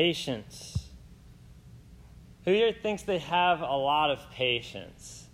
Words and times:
Patience. 0.00 0.88
Who 2.46 2.52
here 2.52 2.72
thinks 2.72 3.02
they 3.02 3.18
have 3.18 3.60
a 3.60 3.76
lot 3.76 4.10
of 4.10 4.30
patience? 4.30 5.26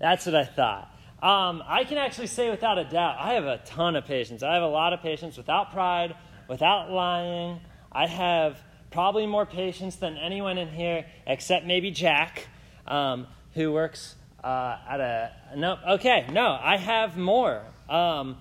That's 0.00 0.26
what 0.26 0.34
I 0.34 0.44
thought. 0.44 0.90
Um, 1.22 1.62
I 1.64 1.84
can 1.84 1.96
actually 1.96 2.26
say 2.26 2.50
without 2.50 2.76
a 2.76 2.82
doubt, 2.82 3.18
I 3.20 3.34
have 3.34 3.44
a 3.44 3.58
ton 3.58 3.94
of 3.94 4.04
patience. 4.04 4.42
I 4.42 4.54
have 4.54 4.64
a 4.64 4.68
lot 4.68 4.92
of 4.92 5.00
patience 5.00 5.36
without 5.36 5.70
pride, 5.70 6.16
without 6.48 6.90
lying. 6.90 7.60
I 7.92 8.08
have 8.08 8.58
probably 8.90 9.28
more 9.28 9.46
patience 9.46 9.94
than 9.94 10.16
anyone 10.16 10.58
in 10.58 10.68
here, 10.68 11.06
except 11.24 11.64
maybe 11.64 11.92
Jack, 11.92 12.48
um, 12.88 13.28
who 13.54 13.70
works 13.70 14.16
uh, 14.42 14.76
at 14.88 14.98
a. 14.98 15.30
No, 15.54 15.78
okay, 15.90 16.26
no, 16.32 16.58
I 16.60 16.78
have 16.78 17.16
more. 17.16 17.62
Um, 17.88 18.38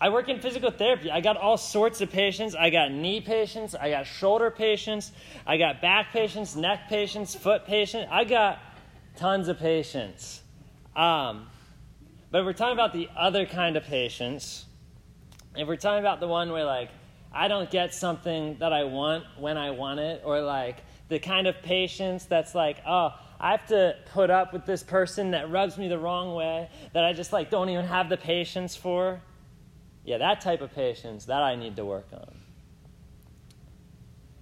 I 0.00 0.08
work 0.08 0.28
in 0.28 0.40
physical 0.40 0.70
therapy. 0.70 1.10
I 1.10 1.20
got 1.20 1.36
all 1.36 1.56
sorts 1.56 2.00
of 2.00 2.10
patients. 2.10 2.54
I 2.54 2.70
got 2.70 2.90
knee 2.90 3.20
patients. 3.20 3.74
I 3.74 3.90
got 3.90 4.06
shoulder 4.06 4.50
patients. 4.50 5.12
I 5.46 5.56
got 5.56 5.80
back 5.80 6.12
patients, 6.12 6.56
neck 6.56 6.88
patients, 6.88 7.34
foot 7.34 7.64
patients. 7.64 8.08
I 8.10 8.24
got 8.24 8.58
tons 9.16 9.48
of 9.48 9.58
patients. 9.58 10.42
Um, 10.96 11.46
but 12.30 12.40
if 12.40 12.46
we're 12.46 12.52
talking 12.52 12.74
about 12.74 12.92
the 12.92 13.08
other 13.16 13.46
kind 13.46 13.76
of 13.76 13.84
patients. 13.84 14.66
If 15.56 15.68
we're 15.68 15.76
talking 15.76 16.00
about 16.00 16.18
the 16.18 16.26
one 16.26 16.50
where, 16.50 16.64
like, 16.64 16.90
I 17.32 17.48
don't 17.48 17.70
get 17.70 17.94
something 17.94 18.56
that 18.58 18.72
I 18.72 18.84
want 18.84 19.24
when 19.38 19.56
I 19.56 19.70
want 19.70 20.00
it, 20.00 20.22
or 20.24 20.40
like 20.40 20.78
the 21.08 21.18
kind 21.18 21.46
of 21.46 21.60
patience 21.62 22.24
that's 22.24 22.54
like, 22.54 22.78
oh, 22.86 23.10
I 23.40 23.52
have 23.52 23.66
to 23.68 23.96
put 24.12 24.30
up 24.30 24.52
with 24.52 24.66
this 24.66 24.82
person 24.82 25.32
that 25.32 25.50
rubs 25.50 25.76
me 25.76 25.88
the 25.88 25.98
wrong 25.98 26.34
way, 26.34 26.68
that 26.92 27.04
I 27.04 27.12
just 27.12 27.32
like 27.32 27.50
don't 27.50 27.68
even 27.68 27.84
have 27.84 28.08
the 28.08 28.16
patience 28.16 28.76
for. 28.76 29.20
Yeah, 30.04 30.18
that 30.18 30.40
type 30.40 30.60
of 30.60 30.74
patience, 30.74 31.24
that 31.26 31.42
I 31.42 31.56
need 31.56 31.76
to 31.76 31.84
work 31.84 32.08
on. 32.12 32.34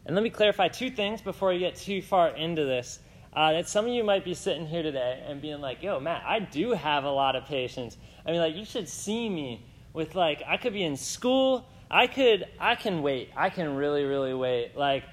And 0.04 0.16
let 0.16 0.22
me 0.22 0.30
clarify 0.30 0.68
two 0.68 0.90
things 0.90 1.22
before 1.22 1.50
we 1.50 1.60
get 1.60 1.76
too 1.76 2.02
far 2.02 2.30
into 2.30 2.64
this. 2.64 2.98
Uh, 3.34 3.52
that 3.52 3.68
some 3.68 3.86
of 3.86 3.92
you 3.92 4.04
might 4.04 4.24
be 4.24 4.34
sitting 4.34 4.66
here 4.66 4.82
today 4.82 5.22
and 5.26 5.40
being 5.40 5.60
like, 5.60 5.82
yo, 5.82 5.98
Matt, 6.00 6.22
I 6.26 6.40
do 6.40 6.72
have 6.72 7.04
a 7.04 7.10
lot 7.10 7.36
of 7.36 7.46
patience. 7.46 7.96
I 8.26 8.32
mean, 8.32 8.40
like, 8.40 8.54
you 8.54 8.64
should 8.64 8.88
see 8.88 9.28
me 9.28 9.64
with, 9.92 10.14
like, 10.14 10.42
I 10.46 10.56
could 10.56 10.72
be 10.72 10.82
in 10.82 10.96
school. 10.96 11.66
I 11.90 12.08
could, 12.08 12.44
I 12.58 12.74
can 12.74 13.00
wait. 13.00 13.30
I 13.36 13.48
can 13.48 13.76
really, 13.76 14.04
really 14.04 14.34
wait. 14.34 14.76
Like, 14.76 15.04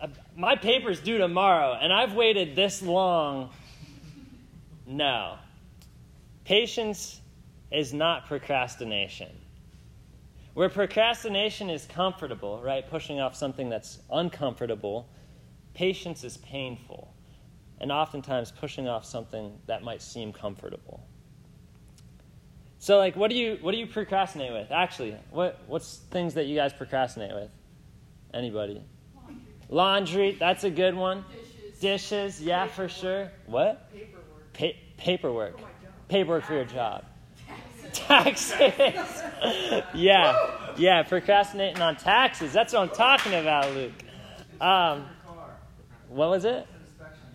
uh, 0.00 0.06
my 0.36 0.56
paper's 0.56 1.00
due 1.00 1.18
tomorrow, 1.18 1.76
and 1.78 1.92
I've 1.92 2.14
waited 2.14 2.56
this 2.56 2.80
long. 2.80 3.50
No. 4.86 5.36
Patience 6.44 7.20
is 7.72 7.92
not 7.92 8.26
procrastination. 8.26 9.28
Where 10.56 10.70
procrastination 10.70 11.68
is 11.68 11.84
comfortable, 11.84 12.62
right, 12.62 12.88
pushing 12.88 13.20
off 13.20 13.36
something 13.36 13.68
that's 13.68 13.98
uncomfortable, 14.10 15.06
patience 15.74 16.24
is 16.24 16.38
painful, 16.38 17.12
and 17.78 17.92
oftentimes 17.92 18.52
pushing 18.52 18.88
off 18.88 19.04
something 19.04 19.52
that 19.66 19.82
might 19.82 20.00
seem 20.00 20.32
comfortable. 20.32 21.06
So, 22.78 22.96
like, 22.96 23.16
what 23.16 23.28
do 23.28 23.36
you 23.36 23.58
what 23.60 23.72
do 23.72 23.76
you 23.76 23.86
procrastinate 23.86 24.50
with? 24.50 24.72
Actually, 24.72 25.14
what 25.30 25.60
what's 25.66 25.98
things 26.10 26.32
that 26.32 26.46
you 26.46 26.56
guys 26.56 26.72
procrastinate 26.72 27.34
with? 27.34 27.50
Anybody? 28.32 28.82
Laundry. 29.14 29.42
Laundry 29.68 30.36
that's 30.40 30.64
a 30.64 30.70
good 30.70 30.94
one. 30.94 31.22
Dishes. 31.30 31.80
Dishes, 31.80 32.40
yeah, 32.40 32.64
paperwork. 32.64 32.90
for 32.90 32.96
sure. 32.98 33.30
What? 33.44 33.92
Paperwork. 33.92 34.52
Pa- 34.54 34.80
paperwork. 34.96 35.60
Paperwork 36.08 36.44
for 36.44 36.54
your 36.54 36.64
job 36.64 37.04
taxes. 37.96 39.22
yeah, 39.94 40.72
yeah, 40.76 41.02
procrastinating 41.02 41.80
on 41.80 41.96
taxes. 41.96 42.52
That's 42.52 42.72
what 42.72 42.82
I'm 42.82 42.88
talking 42.96 43.34
about, 43.34 43.72
Luke. 43.74 43.92
Um, 44.60 45.06
what 46.08 46.30
was 46.30 46.44
it? 46.44 46.66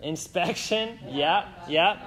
Inspection. 0.02 0.98
Yeah, 1.08 1.48
yeah, 1.68 1.98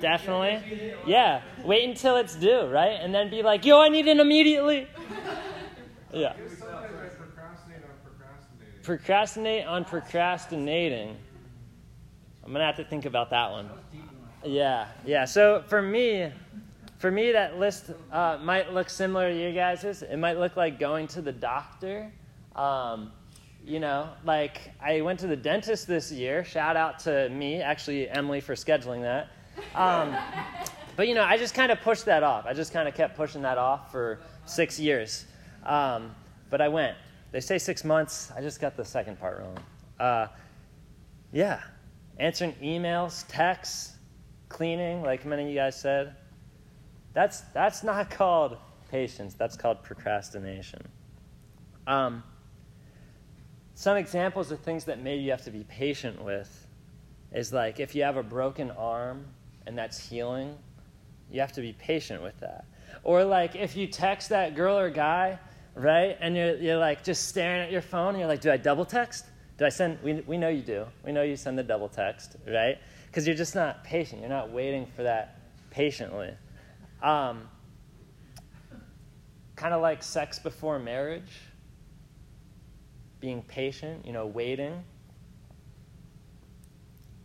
definitely. 0.00 0.94
Yeah, 1.06 1.42
wait 1.64 1.88
until 1.88 2.16
it's 2.16 2.34
due, 2.34 2.66
right? 2.66 2.98
And 3.00 3.14
then 3.14 3.30
be 3.30 3.42
like, 3.42 3.64
yo, 3.64 3.80
I 3.80 3.88
need 3.88 4.06
it 4.06 4.18
immediately. 4.18 4.88
Yeah. 6.12 6.34
Procrastinate 8.82 9.66
on 9.66 9.84
procrastinating. 9.84 11.16
I'm 12.42 12.52
going 12.52 12.60
to 12.60 12.64
have 12.64 12.76
to 12.76 12.84
think 12.84 13.04
about 13.04 13.30
that 13.30 13.50
one. 13.50 13.68
Yeah, 14.44 14.86
yeah. 15.04 15.24
So 15.24 15.62
for 15.66 15.82
me, 15.82 16.32
for 16.98 17.10
me, 17.10 17.32
that 17.32 17.58
list 17.58 17.90
uh, 18.10 18.38
might 18.42 18.72
look 18.72 18.88
similar 18.88 19.30
to 19.30 19.38
you 19.38 19.52
guys's. 19.52 20.02
It 20.02 20.16
might 20.16 20.38
look 20.38 20.56
like 20.56 20.78
going 20.78 21.08
to 21.08 21.20
the 21.20 21.32
doctor. 21.32 22.10
Um, 22.54 23.12
you 23.64 23.80
know, 23.80 24.08
like 24.24 24.72
I 24.80 25.00
went 25.00 25.20
to 25.20 25.26
the 25.26 25.36
dentist 25.36 25.86
this 25.86 26.10
year. 26.10 26.44
Shout 26.44 26.76
out 26.76 26.98
to 27.00 27.28
me, 27.28 27.60
actually, 27.60 28.08
Emily, 28.08 28.40
for 28.40 28.54
scheduling 28.54 29.02
that. 29.02 29.28
Um, 29.74 30.16
but, 30.96 31.08
you 31.08 31.14
know, 31.14 31.24
I 31.24 31.36
just 31.36 31.54
kind 31.54 31.70
of 31.70 31.80
pushed 31.80 32.06
that 32.06 32.22
off. 32.22 32.46
I 32.46 32.54
just 32.54 32.72
kind 32.72 32.88
of 32.88 32.94
kept 32.94 33.16
pushing 33.16 33.42
that 33.42 33.58
off 33.58 33.92
for 33.92 34.20
six 34.46 34.78
years. 34.78 35.26
Um, 35.64 36.14
but 36.48 36.60
I 36.60 36.68
went. 36.68 36.96
They 37.32 37.40
say 37.40 37.58
six 37.58 37.84
months. 37.84 38.30
I 38.34 38.40
just 38.40 38.60
got 38.60 38.76
the 38.76 38.84
second 38.84 39.18
part 39.18 39.40
wrong. 39.40 39.58
Uh, 39.98 40.28
yeah. 41.32 41.60
Answering 42.18 42.54
emails, 42.62 43.24
texts, 43.28 43.96
cleaning, 44.48 45.02
like 45.02 45.26
many 45.26 45.42
of 45.42 45.48
you 45.48 45.54
guys 45.56 45.78
said. 45.78 46.14
That's, 47.16 47.40
that's 47.54 47.82
not 47.82 48.10
called 48.10 48.58
patience, 48.90 49.32
that's 49.32 49.56
called 49.56 49.82
procrastination. 49.82 50.86
Um, 51.86 52.22
some 53.74 53.96
examples 53.96 54.52
of 54.52 54.60
things 54.60 54.84
that 54.84 55.02
maybe 55.02 55.22
you 55.22 55.30
have 55.30 55.44
to 55.44 55.50
be 55.50 55.64
patient 55.64 56.22
with 56.22 56.66
is 57.32 57.54
like 57.54 57.80
if 57.80 57.94
you 57.94 58.02
have 58.02 58.18
a 58.18 58.22
broken 58.22 58.70
arm 58.70 59.24
and 59.66 59.78
that's 59.78 59.98
healing, 59.98 60.58
you 61.30 61.40
have 61.40 61.52
to 61.52 61.62
be 61.62 61.72
patient 61.72 62.22
with 62.22 62.38
that. 62.40 62.66
Or 63.02 63.24
like 63.24 63.56
if 63.56 63.76
you 63.76 63.86
text 63.86 64.28
that 64.28 64.54
girl 64.54 64.78
or 64.78 64.90
guy, 64.90 65.38
right, 65.74 66.18
and 66.20 66.36
you're, 66.36 66.56
you're 66.56 66.76
like 66.76 67.02
just 67.02 67.28
staring 67.28 67.62
at 67.62 67.72
your 67.72 67.80
phone 67.80 68.10
and 68.10 68.18
you're 68.18 68.28
like, 68.28 68.42
do 68.42 68.52
I 68.52 68.58
double 68.58 68.84
text? 68.84 69.24
Do 69.56 69.64
I 69.64 69.70
send? 69.70 70.02
We, 70.02 70.20
we 70.26 70.36
know 70.36 70.50
you 70.50 70.60
do. 70.60 70.84
We 71.02 71.12
know 71.12 71.22
you 71.22 71.36
send 71.36 71.58
the 71.58 71.62
double 71.62 71.88
text, 71.88 72.36
right? 72.46 72.76
Because 73.06 73.26
you're 73.26 73.36
just 73.36 73.54
not 73.54 73.84
patient. 73.84 74.20
You're 74.20 74.28
not 74.28 74.50
waiting 74.50 74.84
for 74.94 75.02
that 75.04 75.40
patiently. 75.70 76.34
Um, 77.02 77.48
kind 79.56 79.72
of 79.72 79.80
like 79.80 80.02
sex 80.02 80.38
before 80.38 80.78
marriage, 80.78 81.40
being 83.20 83.42
patient, 83.42 84.06
you 84.06 84.12
know, 84.12 84.26
waiting. 84.26 84.84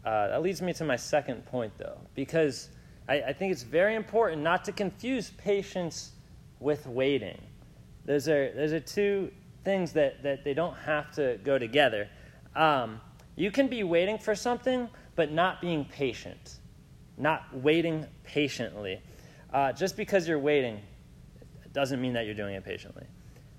Uh, 0.05 0.29
that 0.29 0.41
leads 0.41 0.61
me 0.61 0.73
to 0.73 0.83
my 0.83 0.95
second 0.95 1.45
point, 1.45 1.71
though, 1.77 1.97
because 2.15 2.69
I, 3.07 3.21
I, 3.21 3.33
think 3.33 3.51
it's 3.51 3.61
very 3.61 3.95
important 3.95 4.41
not 4.41 4.63
to 4.65 4.71
confuse 4.71 5.29
patience 5.31 6.13
with 6.59 6.87
waiting. 6.87 7.39
Those 8.05 8.27
are, 8.27 8.51
those 8.53 8.73
are 8.73 8.79
two 8.79 9.31
things 9.63 9.93
that, 9.93 10.23
that 10.23 10.43
they 10.43 10.55
don't 10.55 10.75
have 10.75 11.11
to 11.15 11.37
go 11.43 11.59
together. 11.59 12.07
Um, 12.55 12.99
you 13.35 13.51
can 13.51 13.67
be 13.67 13.83
waiting 13.83 14.17
for 14.17 14.33
something, 14.33 14.89
but 15.15 15.31
not 15.31 15.61
being 15.61 15.85
patient, 15.85 16.59
not 17.17 17.45
waiting 17.53 18.07
patiently. 18.23 19.01
Uh, 19.53 19.73
just 19.73 19.97
because 19.97 20.28
you're 20.28 20.39
waiting 20.39 20.79
doesn't 21.73 22.01
mean 22.01 22.13
that 22.13 22.25
you're 22.25 22.35
doing 22.35 22.56
it 22.56 22.63
patiently. 22.63 23.06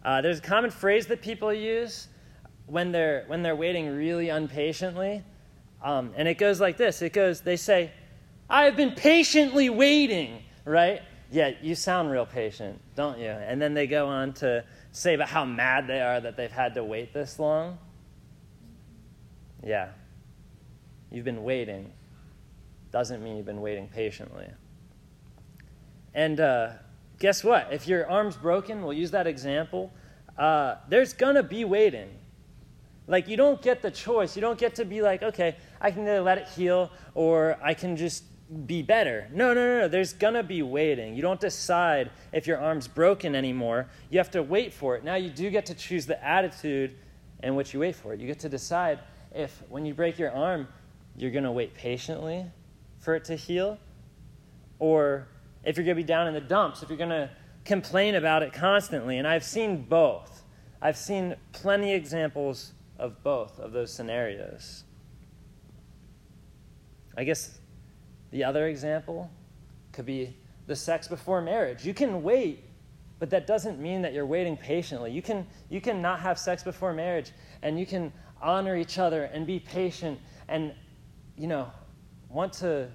Uh, 0.05 0.21
there's 0.21 0.39
a 0.39 0.43
common 0.43 0.71
phrase 0.71 1.07
that 1.07 1.23
people 1.23 1.53
use 1.53 2.09
when 2.67 2.93
they're, 2.93 3.25
when 3.27 3.43
they're 3.43 3.57
waiting 3.57 3.95
really 3.95 4.29
impatiently. 4.29 5.23
Um, 5.83 6.13
and 6.17 6.29
it 6.29 6.39
goes 6.39 6.61
like 6.61 6.77
this 6.77 7.03
it 7.03 7.13
goes, 7.13 7.41
they 7.41 7.57
say, 7.57 7.91
I 8.49 8.65
have 8.65 8.77
been 8.77 8.93
patiently 8.93 9.71
waiting, 9.71 10.43
right? 10.65 11.03
Yeah, 11.31 11.53
you 11.63 11.75
sound 11.75 12.11
real 12.11 12.27
patient, 12.27 12.81
don't 12.95 13.19
you? 13.19 13.29
And 13.29 13.61
then 13.61 13.73
they 13.73 13.87
go 13.87 14.07
on 14.09 14.35
to 14.35 14.65
say 14.93 15.15
about 15.15 15.29
how 15.29 15.45
mad 15.45 15.87
they 15.87 16.01
are 16.03 16.21
that 16.21 16.37
they've 16.37 16.53
had 16.53 16.75
to 16.75 16.85
wait 16.85 17.15
this 17.15 17.39
long. 17.39 17.79
Yeah. 19.65 19.89
You've 21.11 21.25
been 21.25 21.43
waiting. 21.43 21.91
Doesn't 22.91 23.23
mean 23.23 23.37
you've 23.37 23.47
been 23.47 23.63
waiting 23.63 23.89
patiently. 23.89 24.49
And 26.15 26.41
uh, 26.41 26.71
guess 27.19 27.43
what? 27.43 27.73
If 27.73 27.89
your 27.89 28.09
arm's 28.11 28.37
broken, 28.37 28.83
we'll 28.83 28.93
use 28.93 29.11
that 29.13 29.27
example, 29.27 29.93
uh, 30.37 30.77
there's 30.89 31.13
going 31.13 31.37
to 31.37 31.43
be 31.43 31.65
waiting. 31.65 32.11
Like, 33.07 33.29
you 33.29 33.37
don't 33.37 33.61
get 33.61 33.83
the 33.83 33.91
choice. 33.91 34.37
You 34.37 34.43
don't 34.43 34.59
get 34.59 34.77
to 34.77 34.85
be 34.85 35.03
like, 35.03 35.23
okay, 35.23 35.57
I 35.81 35.91
can 35.91 36.03
either 36.03 36.21
let 36.21 36.39
it 36.39 36.49
heal 36.49 36.91
or 37.15 37.59
I 37.63 37.75
can 37.75 37.97
just 37.97 38.25
be 38.67 38.83
better. 38.83 39.29
No, 39.33 39.55
no, 39.55 39.67
no, 39.67 39.79
no. 39.81 39.89
There's 39.89 40.13
going 40.13 40.35
to 40.35 40.43
be 40.43 40.63
waiting. 40.63 41.15
You 41.15 41.23
don't 41.23 41.41
decide 41.41 42.11
if 42.33 42.47
your 42.47 42.59
arm's 42.59 42.87
broken 42.87 43.35
anymore. 43.35 43.89
You 44.11 44.19
have 44.19 44.31
to 44.33 44.43
wait 44.43 44.73
for 44.73 44.97
it. 44.97 45.05
Now, 45.05 45.17
you 45.17 45.31
do 45.31 45.51
get 45.51 45.67
to 45.67 45.75
choose 45.75 46.07
the 46.07 46.23
attitude 46.25 46.95
in 47.43 47.55
which 47.55 47.75
you 47.75 47.81
wait 47.81 47.97
for 47.97 48.13
it. 48.13 48.21
You 48.21 48.27
get 48.27 48.39
to 48.41 48.49
decide 48.49 49.01
if, 49.35 49.63
when 49.69 49.85
you 49.85 49.95
break 49.95 50.19
your 50.19 50.31
arm, 50.31 50.69
you're 51.17 51.31
going 51.31 51.45
to 51.45 51.53
wait 51.53 51.75
patiently 51.75 52.47
for 52.99 53.15
it 53.15 53.25
to 53.25 53.37
heal 53.37 53.79
or 54.79 55.27
if 55.65 55.77
you're 55.77 55.85
going 55.85 55.97
to 55.97 56.03
be 56.03 56.07
down 56.07 56.27
in 56.27 56.35
the 56.35 56.41
dumps, 56.41 56.83
if 56.83 56.89
you're 56.89 56.99
going 56.99 57.11
to 57.11 57.31
complain 57.65 58.17
about 58.17 58.43
it 58.43 58.53
constantly. 58.53 59.19
And 59.19 59.27
I've 59.27 59.45
seen 59.45 59.83
both. 59.83 60.43
I've 60.81 60.97
seen 60.97 61.37
plenty 61.53 61.95
examples 61.95 62.73
of 62.99 63.23
both 63.23 63.59
of 63.59 63.73
those 63.73 63.93
scenarios. 63.93 64.85
I 67.17 67.25
guess 67.25 67.61
the 68.31 68.45
other 68.45 68.69
example 68.69 69.31
could 69.93 70.07
be 70.07 70.37
the 70.67 70.75
sex 70.75 71.07
before 71.09 71.41
marriage. 71.43 71.85
You 71.85 71.95
can 71.95 72.23
wait, 72.23 72.65
but 73.19 73.31
that 73.31 73.47
doesn't 73.47 73.79
mean 73.79 74.03
that 74.03 74.13
you're 74.13 74.27
waiting 74.27 74.57
patiently. 74.57 75.13
You 75.13 75.23
can, 75.23 75.47
you 75.69 75.81
can 75.81 76.01
not 76.01 76.21
have 76.21 76.39
sex 76.39 76.63
before 76.63 76.93
marriage, 76.93 77.33
and 77.63 77.79
you 77.79 77.87
can 77.87 78.13
honor 78.41 78.77
each 78.77 78.99
other 78.99 79.25
and 79.25 79.47
be 79.47 79.61
patient 79.61 80.19
and, 80.49 80.75
you 81.37 81.47
know, 81.47 81.71
want 82.29 82.53
to 82.55 82.89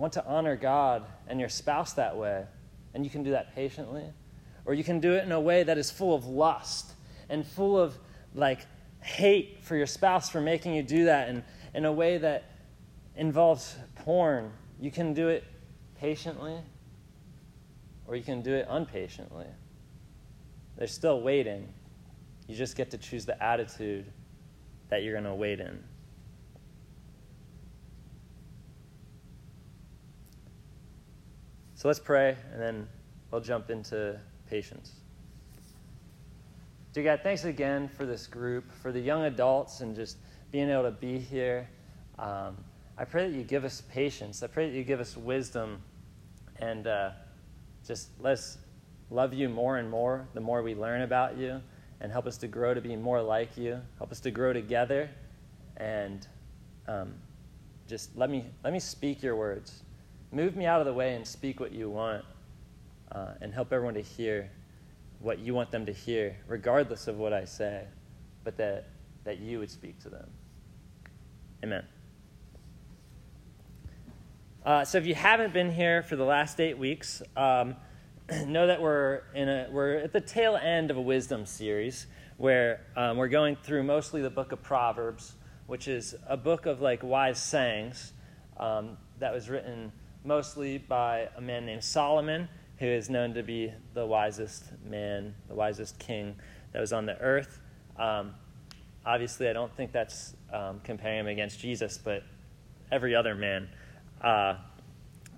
want 0.00 0.14
to 0.14 0.24
honor 0.24 0.56
God 0.56 1.04
and 1.28 1.38
your 1.38 1.50
spouse 1.50 1.92
that 1.92 2.16
way, 2.16 2.44
and 2.94 3.04
you 3.04 3.10
can 3.10 3.22
do 3.22 3.32
that 3.32 3.54
patiently. 3.54 4.04
Or 4.64 4.72
you 4.72 4.82
can 4.82 4.98
do 4.98 5.12
it 5.12 5.24
in 5.24 5.32
a 5.32 5.40
way 5.40 5.62
that 5.62 5.76
is 5.76 5.90
full 5.90 6.14
of 6.14 6.26
lust 6.26 6.92
and 7.28 7.46
full 7.46 7.78
of 7.78 7.98
like 8.34 8.66
hate 9.00 9.58
for 9.62 9.76
your 9.76 9.86
spouse 9.86 10.30
for 10.30 10.40
making 10.40 10.74
you 10.74 10.82
do 10.82 11.04
that 11.04 11.28
and 11.28 11.42
in 11.74 11.84
a 11.84 11.92
way 11.92 12.18
that 12.18 12.44
involves 13.16 13.76
porn. 13.96 14.50
You 14.80 14.90
can 14.90 15.12
do 15.12 15.28
it 15.28 15.44
patiently 15.98 16.56
or 18.06 18.16
you 18.16 18.22
can 18.22 18.42
do 18.42 18.54
it 18.54 18.66
unpatiently. 18.68 19.46
They're 20.76 20.86
still 20.86 21.20
waiting. 21.20 21.72
You 22.48 22.56
just 22.56 22.76
get 22.76 22.90
to 22.92 22.98
choose 22.98 23.26
the 23.26 23.40
attitude 23.42 24.10
that 24.88 25.02
you're 25.02 25.12
going 25.12 25.24
to 25.24 25.34
wait 25.34 25.60
in. 25.60 25.82
So 31.80 31.88
let's 31.88 31.98
pray, 31.98 32.36
and 32.52 32.60
then 32.60 32.86
we'll 33.30 33.40
jump 33.40 33.70
into 33.70 34.20
patience. 34.50 34.92
Dear 36.92 37.04
God, 37.04 37.20
thanks 37.22 37.46
again 37.46 37.88
for 37.88 38.04
this 38.04 38.26
group, 38.26 38.70
for 38.82 38.92
the 38.92 39.00
young 39.00 39.24
adults, 39.24 39.80
and 39.80 39.96
just 39.96 40.18
being 40.52 40.68
able 40.68 40.82
to 40.82 40.90
be 40.90 41.18
here. 41.18 41.66
Um, 42.18 42.58
I 42.98 43.06
pray 43.06 43.30
that 43.30 43.34
you 43.34 43.44
give 43.44 43.64
us 43.64 43.80
patience. 43.90 44.42
I 44.42 44.48
pray 44.48 44.68
that 44.68 44.76
you 44.76 44.84
give 44.84 45.00
us 45.00 45.16
wisdom, 45.16 45.80
and 46.58 46.86
uh, 46.86 47.12
just 47.86 48.10
let 48.20 48.34
us 48.34 48.58
love 49.08 49.32
you 49.32 49.48
more 49.48 49.78
and 49.78 49.88
more 49.88 50.28
the 50.34 50.40
more 50.42 50.62
we 50.62 50.74
learn 50.74 51.00
about 51.00 51.38
you, 51.38 51.62
and 52.02 52.12
help 52.12 52.26
us 52.26 52.36
to 52.36 52.46
grow 52.46 52.74
to 52.74 52.82
be 52.82 52.94
more 52.94 53.22
like 53.22 53.56
you. 53.56 53.80
Help 53.96 54.12
us 54.12 54.20
to 54.20 54.30
grow 54.30 54.52
together, 54.52 55.08
and 55.78 56.26
um, 56.86 57.14
just 57.88 58.14
let 58.18 58.28
me 58.28 58.44
let 58.62 58.74
me 58.74 58.80
speak 58.80 59.22
your 59.22 59.34
words. 59.34 59.82
Move 60.32 60.56
me 60.56 60.66
out 60.66 60.80
of 60.80 60.86
the 60.86 60.92
way 60.92 61.14
and 61.14 61.26
speak 61.26 61.58
what 61.58 61.72
you 61.72 61.90
want, 61.90 62.24
uh, 63.12 63.34
and 63.40 63.52
help 63.52 63.72
everyone 63.72 63.94
to 63.94 64.02
hear 64.02 64.50
what 65.18 65.38
you 65.38 65.54
want 65.54 65.70
them 65.70 65.86
to 65.86 65.92
hear, 65.92 66.36
regardless 66.46 67.08
of 67.08 67.16
what 67.18 67.32
I 67.32 67.44
say, 67.44 67.84
but 68.44 68.56
that, 68.56 68.88
that 69.24 69.38
you 69.38 69.58
would 69.58 69.70
speak 69.70 70.00
to 70.00 70.08
them. 70.08 70.30
Amen. 71.62 71.84
Uh, 74.64 74.84
so 74.84 74.98
if 74.98 75.06
you 75.06 75.14
haven't 75.14 75.52
been 75.52 75.72
here 75.72 76.02
for 76.02 76.16
the 76.16 76.24
last 76.24 76.60
eight 76.60 76.78
weeks, 76.78 77.22
um, 77.36 77.76
know 78.46 78.66
that 78.66 78.80
we're 78.80 79.22
in 79.34 79.48
a 79.48 79.68
we're 79.70 79.96
at 79.96 80.12
the 80.12 80.20
tail 80.20 80.56
end 80.56 80.90
of 80.90 80.96
a 80.96 81.00
wisdom 81.00 81.44
series 81.44 82.06
where 82.36 82.80
um, 82.96 83.16
we're 83.16 83.28
going 83.28 83.56
through 83.56 83.82
mostly 83.82 84.22
the 84.22 84.30
book 84.30 84.52
of 84.52 84.62
Proverbs, 84.62 85.34
which 85.66 85.88
is 85.88 86.14
a 86.26 86.36
book 86.36 86.66
of 86.66 86.80
like 86.80 87.02
wise 87.02 87.42
sayings 87.42 88.12
um, 88.58 88.96
that 89.18 89.32
was 89.32 89.48
written 89.48 89.92
mostly 90.24 90.78
by 90.78 91.28
a 91.36 91.40
man 91.40 91.66
named 91.66 91.84
Solomon, 91.84 92.48
who 92.78 92.86
is 92.86 93.10
known 93.10 93.34
to 93.34 93.42
be 93.42 93.72
the 93.94 94.06
wisest 94.06 94.64
man, 94.84 95.34
the 95.48 95.54
wisest 95.54 95.98
king 95.98 96.36
that 96.72 96.80
was 96.80 96.92
on 96.92 97.06
the 97.06 97.18
earth. 97.18 97.60
Um, 97.96 98.34
obviously, 99.04 99.48
I 99.48 99.52
don't 99.52 99.74
think 99.74 99.92
that's 99.92 100.34
um, 100.52 100.80
comparing 100.84 101.20
him 101.20 101.26
against 101.26 101.60
Jesus, 101.60 101.98
but 101.98 102.22
every 102.90 103.14
other 103.14 103.34
man. 103.34 103.68
Uh, 104.20 104.56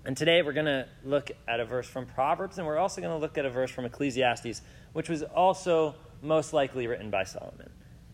and 0.05 0.17
today 0.17 0.41
we're 0.41 0.53
going 0.53 0.65
to 0.65 0.87
look 1.03 1.31
at 1.47 1.59
a 1.59 1.65
verse 1.65 1.87
from 1.87 2.05
Proverbs, 2.05 2.57
and 2.57 2.67
we're 2.67 2.77
also 2.77 3.01
going 3.01 3.13
to 3.13 3.19
look 3.19 3.37
at 3.37 3.45
a 3.45 3.49
verse 3.49 3.71
from 3.71 3.85
Ecclesiastes, 3.85 4.61
which 4.91 5.09
was 5.09 5.23
also 5.23 5.95
most 6.21 6.53
likely 6.53 6.87
written 6.87 7.09
by 7.09 7.23
Solomon. 7.23 7.69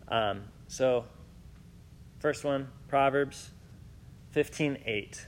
Um, 0.08 0.42
so, 0.68 1.04
first 2.20 2.44
one, 2.44 2.68
Proverbs 2.88 3.50
15:8. 4.34 5.26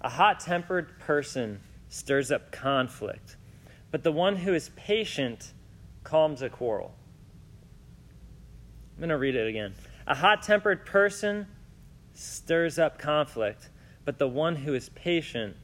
A 0.00 0.08
hot 0.08 0.40
tempered 0.40 0.98
person 1.00 1.60
stirs 1.88 2.30
up 2.30 2.52
conflict, 2.52 3.36
but 3.90 4.04
the 4.04 4.12
one 4.12 4.36
who 4.36 4.54
is 4.54 4.70
patient 4.76 5.52
calms 6.04 6.42
a 6.42 6.48
quarrel. 6.48 6.94
I'm 8.94 9.00
going 9.00 9.08
to 9.10 9.18
read 9.18 9.34
it 9.34 9.46
again. 9.46 9.74
A 10.06 10.14
hot 10.14 10.42
tempered 10.42 10.86
person 10.86 11.46
stirs 12.14 12.78
up 12.78 12.98
conflict, 12.98 13.70
but 14.04 14.18
the 14.18 14.28
one 14.28 14.56
who 14.56 14.74
is 14.74 14.88
patient 14.90 15.56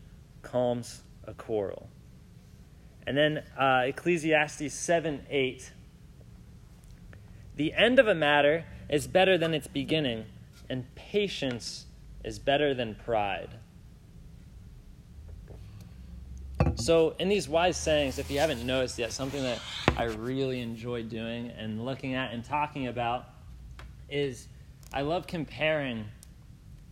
calms 0.42 1.02
a 1.25 1.34
quarrel. 1.34 1.88
And 3.06 3.16
then 3.16 3.44
uh, 3.58 3.82
Ecclesiastes 3.86 4.72
7 4.72 5.26
8. 5.28 5.72
The 7.56 7.72
end 7.75 7.98
of 7.98 8.08
a 8.08 8.14
matter 8.14 8.64
is 8.88 9.06
better 9.06 9.38
than 9.38 9.54
its 9.54 9.66
beginning, 9.66 10.26
and 10.69 10.92
patience 10.94 11.86
is 12.25 12.38
better 12.38 12.75
than 12.75 12.94
pride. 12.94 13.58
So, 16.84 17.14
in 17.19 17.31
these 17.31 17.48
wise 17.48 17.78
sayings, 17.78 18.19
if 18.19 18.31
you 18.31 18.38
haven't 18.38 18.62
noticed 18.62 18.98
yet, 18.98 19.10
something 19.10 19.42
that 19.42 19.58
I 19.96 20.04
really 20.04 20.60
enjoy 20.60 21.02
doing 21.02 21.50
and 21.56 21.82
looking 21.82 22.12
at 22.12 22.34
and 22.34 22.44
talking 22.44 22.88
about 22.88 23.25
is 24.10 24.48
I 24.92 25.00
love 25.00 25.26
comparing 25.26 26.04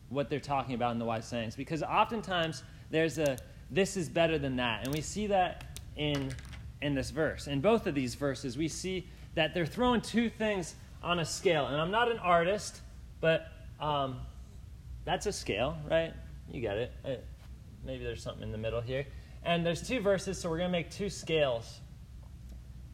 what 0.09 0.31
they're 0.31 0.41
talking 0.41 0.75
about 0.75 0.93
in 0.93 0.99
the 0.99 1.05
wise 1.05 1.29
sayings 1.29 1.55
because 1.55 1.83
oftentimes 1.83 2.63
there's 2.91 3.19
a 3.19 3.37
this 3.71 3.99
is 3.99 4.09
better 4.09 4.39
than 4.39 4.57
that. 4.57 4.85
And 4.87 4.95
we 4.95 5.03
see 5.03 5.27
that 5.27 5.79
in 5.97 6.33
in 6.81 6.95
this 6.95 7.11
verse. 7.11 7.47
In 7.47 7.61
both 7.61 7.87
of 7.87 7.95
these 7.95 8.15
verses, 8.15 8.57
we 8.57 8.69
see 8.69 9.07
that 9.35 9.53
they're 9.53 9.67
throwing 9.67 10.01
two 10.01 10.31
things 10.31 10.75
on 11.03 11.19
a 11.19 11.25
scale. 11.27 11.67
And 11.67 11.79
I'm 11.79 11.91
not 11.91 12.11
an 12.11 12.19
artist, 12.19 12.81
but 13.21 13.49
um, 13.79 14.21
that's 15.05 15.27
a 15.27 15.33
scale, 15.33 15.77
right? 15.91 16.15
You 16.51 16.63
get 16.63 16.79
it. 16.79 16.93
Uh, 17.05 17.11
maybe 17.85 18.05
there's 18.05 18.23
something 18.23 18.43
in 18.43 18.53
the 18.53 18.59
middle 18.59 18.81
here. 18.81 19.05
And 19.45 19.67
there's 19.67 19.87
two 19.87 20.01
verses, 20.01 20.41
so 20.41 20.49
we're 20.49 20.59
going 20.59 20.69
to 20.69 20.73
make 20.73 20.91
two 20.91 21.11
scales. 21.11 21.81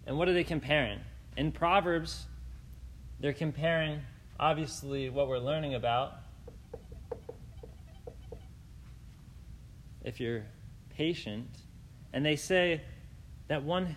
And 0.07 0.17
what 0.17 0.29
are 0.29 0.33
they 0.33 0.45
comparing? 0.45 1.01
In 1.37 1.53
Proverbs, 1.53 2.27
they're 3.21 3.33
comparing, 3.33 4.01
obviously, 4.41 5.11
what 5.11 5.29
we're 5.29 5.39
learning 5.39 5.75
about. 5.75 6.15
If 10.03 10.21
you're 10.21 10.45
patient, 10.97 11.49
and 12.13 12.25
they 12.25 12.37
say 12.37 12.81
that 13.49 13.63
one 13.63 13.97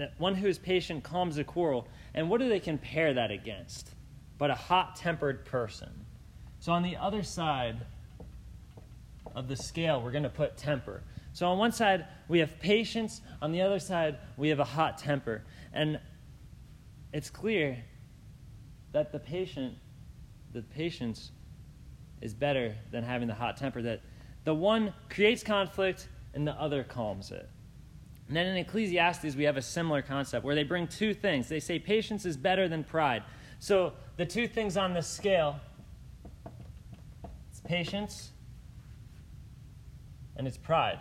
that 0.00 0.18
one 0.18 0.34
who 0.34 0.46
is 0.46 0.58
patient 0.58 1.04
calms 1.04 1.36
a 1.36 1.44
quarrel. 1.44 1.86
And 2.14 2.30
what 2.30 2.40
do 2.40 2.48
they 2.48 2.58
compare 2.58 3.12
that 3.12 3.30
against? 3.30 3.90
But 4.38 4.50
a 4.50 4.54
hot-tempered 4.54 5.44
person. 5.44 6.06
So 6.58 6.72
on 6.72 6.82
the 6.82 6.96
other 6.96 7.22
side 7.22 7.84
of 9.34 9.46
the 9.46 9.56
scale, 9.56 10.00
we're 10.00 10.10
going 10.10 10.22
to 10.22 10.30
put 10.30 10.56
temper. 10.56 11.02
So 11.32 11.46
on 11.46 11.58
one 11.58 11.72
side, 11.72 12.06
we 12.28 12.38
have 12.40 12.58
patience. 12.58 13.20
On 13.40 13.52
the 13.52 13.62
other 13.62 13.78
side, 13.78 14.18
we 14.36 14.48
have 14.48 14.60
a 14.60 14.64
hot 14.64 14.98
temper. 14.98 15.42
And 15.72 16.00
it's 17.12 17.30
clear 17.30 17.78
that 18.92 19.12
the 19.12 19.18
patient, 19.18 19.74
the 20.52 20.62
patience 20.62 21.30
is 22.20 22.34
better 22.34 22.74
than 22.90 23.04
having 23.04 23.28
the 23.28 23.34
hot 23.34 23.56
temper, 23.56 23.82
that 23.82 24.02
the 24.44 24.54
one 24.54 24.92
creates 25.08 25.42
conflict 25.42 26.08
and 26.34 26.46
the 26.46 26.52
other 26.52 26.82
calms 26.82 27.30
it. 27.30 27.48
And 28.28 28.36
then 28.36 28.46
in 28.46 28.56
Ecclesiastes, 28.58 29.34
we 29.34 29.44
have 29.44 29.56
a 29.56 29.62
similar 29.62 30.02
concept 30.02 30.44
where 30.44 30.54
they 30.54 30.62
bring 30.62 30.86
two 30.86 31.14
things. 31.14 31.48
They 31.48 31.58
say 31.58 31.78
patience 31.78 32.24
is 32.24 32.36
better 32.36 32.68
than 32.68 32.84
pride. 32.84 33.24
So 33.58 33.92
the 34.16 34.24
two 34.24 34.46
things 34.46 34.76
on 34.76 34.94
the 34.94 35.02
scale 35.02 35.60
it's 37.50 37.60
patience 37.60 38.30
and 40.36 40.46
it's 40.46 40.56
pride. 40.56 40.98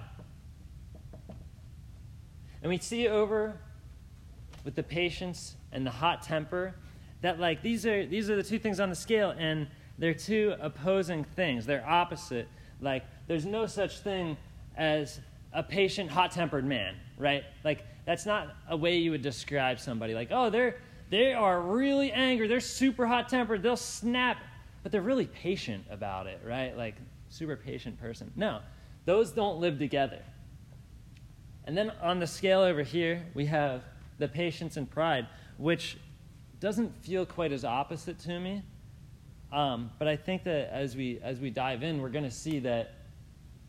And 2.61 2.69
we 2.69 2.77
see 2.77 3.07
over 3.07 3.57
with 4.65 4.75
the 4.75 4.83
patience 4.83 5.55
and 5.71 5.85
the 5.85 5.91
hot 5.91 6.21
temper 6.21 6.75
that 7.21 7.39
like 7.39 7.61
these 7.61 7.85
are 7.85 8.05
these 8.05 8.29
are 8.29 8.35
the 8.35 8.43
two 8.43 8.59
things 8.59 8.79
on 8.79 8.89
the 8.89 8.95
scale 8.95 9.33
and 9.37 9.67
they're 9.97 10.13
two 10.13 10.55
opposing 10.61 11.23
things. 11.23 11.65
They're 11.65 11.85
opposite. 11.87 12.47
Like 12.81 13.03
there's 13.27 13.45
no 13.45 13.65
such 13.65 13.99
thing 13.99 14.37
as 14.77 15.19
a 15.51 15.63
patient 15.63 16.09
hot-tempered 16.09 16.65
man, 16.65 16.95
right? 17.17 17.43
Like 17.63 17.83
that's 18.05 18.25
not 18.25 18.55
a 18.69 18.77
way 18.77 18.97
you 18.97 19.11
would 19.11 19.21
describe 19.21 19.79
somebody. 19.79 20.13
Like, 20.13 20.29
oh, 20.31 20.49
they're 20.49 20.77
they 21.09 21.33
are 21.33 21.61
really 21.61 22.11
angry. 22.11 22.47
They're 22.47 22.59
super 22.59 23.07
hot-tempered. 23.07 23.63
They'll 23.63 23.75
snap, 23.75 24.37
but 24.83 24.91
they're 24.91 25.01
really 25.01 25.25
patient 25.25 25.85
about 25.89 26.27
it, 26.27 26.39
right? 26.45 26.77
Like 26.77 26.95
super 27.29 27.55
patient 27.55 27.99
person. 27.99 28.31
No. 28.35 28.59
Those 29.05 29.31
don't 29.31 29.59
live 29.59 29.79
together. 29.79 30.19
And 31.69 31.77
then 31.77 31.91
on 32.01 32.17
the 32.17 32.25
scale 32.25 32.61
over 32.61 32.81
here, 32.81 33.23
we 33.35 33.45
have 33.45 33.83
the 34.17 34.27
patience 34.27 34.75
and 34.75 34.89
pride, 34.89 35.27
which 35.57 35.97
doesn't 36.59 36.91
feel 37.05 37.27
quite 37.27 37.51
as 37.51 37.63
opposite 37.63 38.17
to 38.21 38.39
me. 38.39 38.63
Um, 39.51 39.91
but 39.99 40.07
I 40.07 40.15
think 40.15 40.45
that 40.45 40.73
as 40.73 40.95
we 40.95 41.19
as 41.21 41.39
we 41.39 41.51
dive 41.51 41.83
in, 41.83 42.01
we're 42.01 42.09
going 42.09 42.23
to 42.23 42.31
see 42.31 42.57
that 42.61 42.95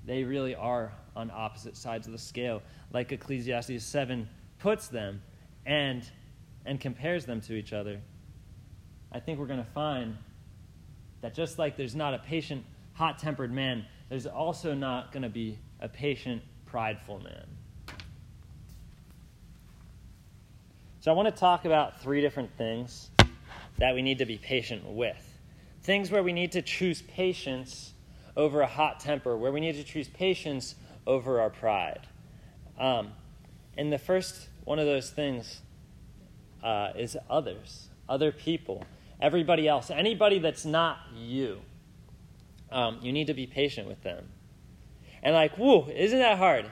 they 0.06 0.24
really 0.24 0.54
are 0.54 0.94
on 1.14 1.30
opposite 1.30 1.76
sides 1.76 2.06
of 2.06 2.14
the 2.14 2.18
scale, 2.18 2.62
like 2.90 3.12
Ecclesiastes 3.12 3.84
seven 3.84 4.30
puts 4.58 4.88
them, 4.88 5.20
and 5.66 6.10
and 6.64 6.80
compares 6.80 7.26
them 7.26 7.42
to 7.42 7.52
each 7.52 7.74
other. 7.74 8.00
I 9.12 9.20
think 9.20 9.38
we're 9.38 9.46
going 9.46 9.62
to 9.62 9.72
find 9.72 10.16
that 11.20 11.34
just 11.34 11.58
like 11.58 11.76
there's 11.76 11.94
not 11.94 12.14
a 12.14 12.18
patient, 12.20 12.64
hot-tempered 12.94 13.52
man, 13.52 13.84
there's 14.08 14.26
also 14.26 14.72
not 14.72 15.12
going 15.12 15.22
to 15.22 15.28
be 15.28 15.58
a 15.80 15.88
patient, 15.90 16.40
prideful 16.64 17.20
man. 17.20 17.44
So 21.00 21.10
I 21.10 21.14
want 21.14 21.34
to 21.34 21.40
talk 21.40 21.64
about 21.64 22.02
three 22.02 22.20
different 22.20 22.54
things 22.58 23.10
that 23.78 23.94
we 23.94 24.02
need 24.02 24.18
to 24.18 24.26
be 24.26 24.36
patient 24.36 24.84
with. 24.84 25.38
Things 25.82 26.10
where 26.10 26.22
we 26.22 26.34
need 26.34 26.52
to 26.52 26.60
choose 26.60 27.00
patience 27.00 27.94
over 28.36 28.60
a 28.60 28.66
hot 28.66 29.00
temper, 29.00 29.34
where 29.34 29.50
we 29.50 29.60
need 29.60 29.76
to 29.76 29.82
choose 29.82 30.08
patience 30.08 30.74
over 31.06 31.40
our 31.40 31.48
pride. 31.48 32.06
Um, 32.78 33.12
and 33.78 33.90
the 33.90 33.98
first 33.98 34.50
one 34.64 34.78
of 34.78 34.84
those 34.84 35.08
things 35.08 35.62
uh, 36.62 36.90
is 36.94 37.16
others, 37.30 37.88
other 38.06 38.30
people, 38.30 38.84
everybody 39.22 39.66
else, 39.66 39.90
anybody 39.90 40.38
that's 40.38 40.66
not 40.66 40.98
you. 41.16 41.60
Um, 42.70 42.98
you 43.00 43.10
need 43.10 43.28
to 43.28 43.34
be 43.34 43.46
patient 43.46 43.88
with 43.88 44.02
them. 44.02 44.28
And 45.22 45.34
like, 45.34 45.56
whoa, 45.56 45.88
isn't 45.88 46.18
that 46.18 46.36
hard? 46.36 46.70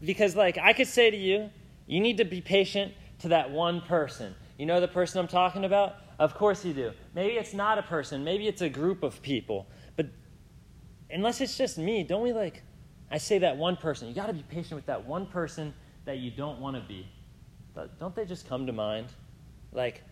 Because 0.00 0.36
like 0.36 0.56
I 0.56 0.72
could 0.72 0.86
say 0.86 1.10
to 1.10 1.16
you, 1.16 1.50
you 1.88 1.98
need 1.98 2.18
to 2.18 2.24
be 2.24 2.40
patient 2.40 2.94
to 3.20 3.28
that 3.28 3.50
one 3.50 3.80
person. 3.82 4.34
You 4.58 4.66
know 4.66 4.80
the 4.80 4.88
person 4.88 5.20
I'm 5.20 5.28
talking 5.28 5.64
about? 5.64 5.96
Of 6.18 6.34
course 6.34 6.64
you 6.64 6.74
do. 6.74 6.92
Maybe 7.14 7.34
it's 7.34 7.54
not 7.54 7.78
a 7.78 7.82
person, 7.82 8.24
maybe 8.24 8.46
it's 8.46 8.62
a 8.62 8.68
group 8.68 9.02
of 9.02 9.22
people. 9.22 9.66
But 9.96 10.06
unless 11.10 11.40
it's 11.40 11.56
just 11.56 11.78
me, 11.78 12.02
don't 12.02 12.22
we 12.22 12.32
like, 12.32 12.62
I 13.10 13.18
say 13.18 13.38
that 13.38 13.56
one 13.56 13.76
person. 13.76 14.08
You 14.08 14.14
got 14.14 14.26
to 14.26 14.32
be 14.32 14.42
patient 14.42 14.72
with 14.72 14.86
that 14.86 15.04
one 15.04 15.26
person 15.26 15.74
that 16.04 16.18
you 16.18 16.30
don't 16.30 16.60
want 16.60 16.76
to 16.76 16.82
be. 16.82 17.06
But 17.74 17.98
Don't 17.98 18.14
they 18.14 18.24
just 18.24 18.48
come 18.48 18.66
to 18.66 18.72
mind? 18.72 19.08
Like, 19.72 20.02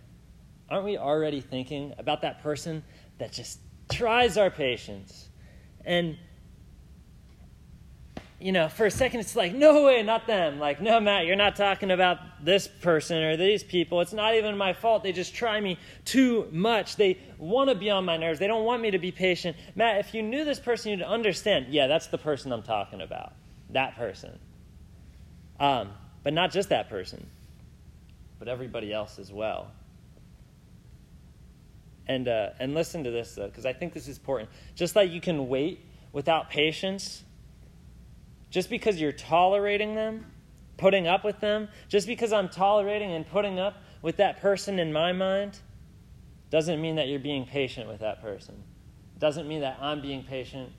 aren't 0.70 0.84
we 0.84 0.96
already 0.96 1.40
thinking 1.40 1.92
about 1.98 2.22
that 2.22 2.42
person 2.42 2.82
that 3.18 3.32
just 3.32 3.58
tries 3.90 4.36
our 4.36 4.50
patience? 4.50 5.28
And 5.84 6.16
you 8.40 8.52
know, 8.52 8.68
for 8.68 8.86
a 8.86 8.90
second 8.90 9.20
it's 9.20 9.34
like, 9.34 9.52
no 9.52 9.84
way, 9.84 10.02
not 10.02 10.28
them. 10.28 10.60
Like, 10.60 10.80
no, 10.80 11.00
Matt, 11.00 11.26
you're 11.26 11.34
not 11.34 11.56
talking 11.56 11.90
about 11.90 12.18
this 12.44 12.68
person 12.68 13.22
or 13.22 13.36
these 13.36 13.64
people. 13.64 14.00
It's 14.00 14.12
not 14.12 14.34
even 14.36 14.56
my 14.56 14.72
fault. 14.72 15.02
They 15.02 15.10
just 15.10 15.34
try 15.34 15.60
me 15.60 15.76
too 16.04 16.46
much. 16.52 16.94
They 16.96 17.18
want 17.36 17.68
to 17.68 17.74
be 17.74 17.90
on 17.90 18.04
my 18.04 18.16
nerves. 18.16 18.38
They 18.38 18.46
don't 18.46 18.64
want 18.64 18.80
me 18.80 18.92
to 18.92 18.98
be 18.98 19.10
patient. 19.10 19.56
Matt, 19.74 19.98
if 19.98 20.14
you 20.14 20.22
knew 20.22 20.44
this 20.44 20.60
person, 20.60 20.92
you'd 20.92 21.02
understand. 21.02 21.66
Yeah, 21.70 21.88
that's 21.88 22.06
the 22.06 22.18
person 22.18 22.52
I'm 22.52 22.62
talking 22.62 23.00
about. 23.00 23.32
That 23.70 23.96
person. 23.96 24.38
Um, 25.58 25.90
but 26.22 26.32
not 26.32 26.52
just 26.52 26.68
that 26.68 26.88
person, 26.88 27.26
but 28.38 28.46
everybody 28.46 28.92
else 28.92 29.18
as 29.18 29.32
well. 29.32 29.72
And, 32.06 32.28
uh, 32.28 32.50
and 32.60 32.72
listen 32.72 33.02
to 33.02 33.10
this, 33.10 33.34
though, 33.34 33.48
because 33.48 33.66
I 33.66 33.72
think 33.72 33.94
this 33.94 34.06
is 34.06 34.16
important. 34.16 34.48
Just 34.76 34.94
like 34.94 35.10
you 35.10 35.20
can 35.20 35.48
wait 35.48 35.84
without 36.12 36.50
patience 36.50 37.24
just 38.50 38.70
because 38.70 39.00
you're 39.00 39.12
tolerating 39.12 39.94
them, 39.94 40.26
putting 40.76 41.06
up 41.06 41.24
with 41.24 41.40
them, 41.40 41.68
just 41.88 42.06
because 42.06 42.32
I'm 42.32 42.48
tolerating 42.48 43.12
and 43.12 43.26
putting 43.26 43.58
up 43.58 43.82
with 44.02 44.16
that 44.16 44.40
person 44.40 44.78
in 44.78 44.92
my 44.92 45.12
mind, 45.12 45.58
doesn't 46.50 46.80
mean 46.80 46.96
that 46.96 47.08
you're 47.08 47.18
being 47.18 47.44
patient 47.44 47.88
with 47.88 48.00
that 48.00 48.22
person. 48.22 48.62
Doesn't 49.18 49.46
mean 49.48 49.60
that 49.60 49.78
I'm 49.80 50.00
being 50.00 50.22
patient 50.22 50.72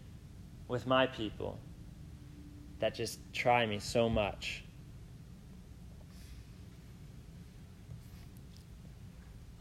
with 0.67 0.87
my 0.87 1.05
people 1.05 1.59
that 2.79 2.95
just 2.95 3.19
try 3.33 3.65
me 3.65 3.79
so 3.79 4.09
much. 4.09 4.63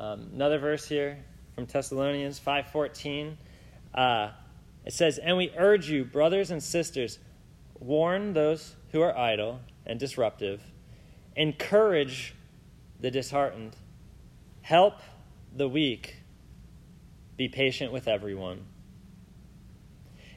Um, 0.01 0.31
another 0.33 0.59
verse 0.59 0.87
here 0.87 1.19
from 1.55 1.67
Thessalonians 1.67 2.39
5:14. 2.39 3.37
Uh, 3.93 4.31
it 4.85 4.93
says, 4.93 5.19
"And 5.19 5.37
we 5.37 5.51
urge 5.57 5.91
you, 5.91 6.05
brothers 6.05 6.53
and 6.53 6.63
sisters, 6.63 7.19
warn 7.81 8.33
those 8.33 8.77
who 8.93 9.01
are 9.01 9.17
idle 9.17 9.61
and 9.87 9.99
disruptive, 9.99 10.63
encourage 11.37 12.35
the 13.01 13.11
disheartened, 13.11 13.77
help 14.63 15.01
the 15.55 15.69
weak, 15.69 16.17
be 17.37 17.49
patient 17.49 17.93
with 17.93 18.09
everyone. 18.09 18.65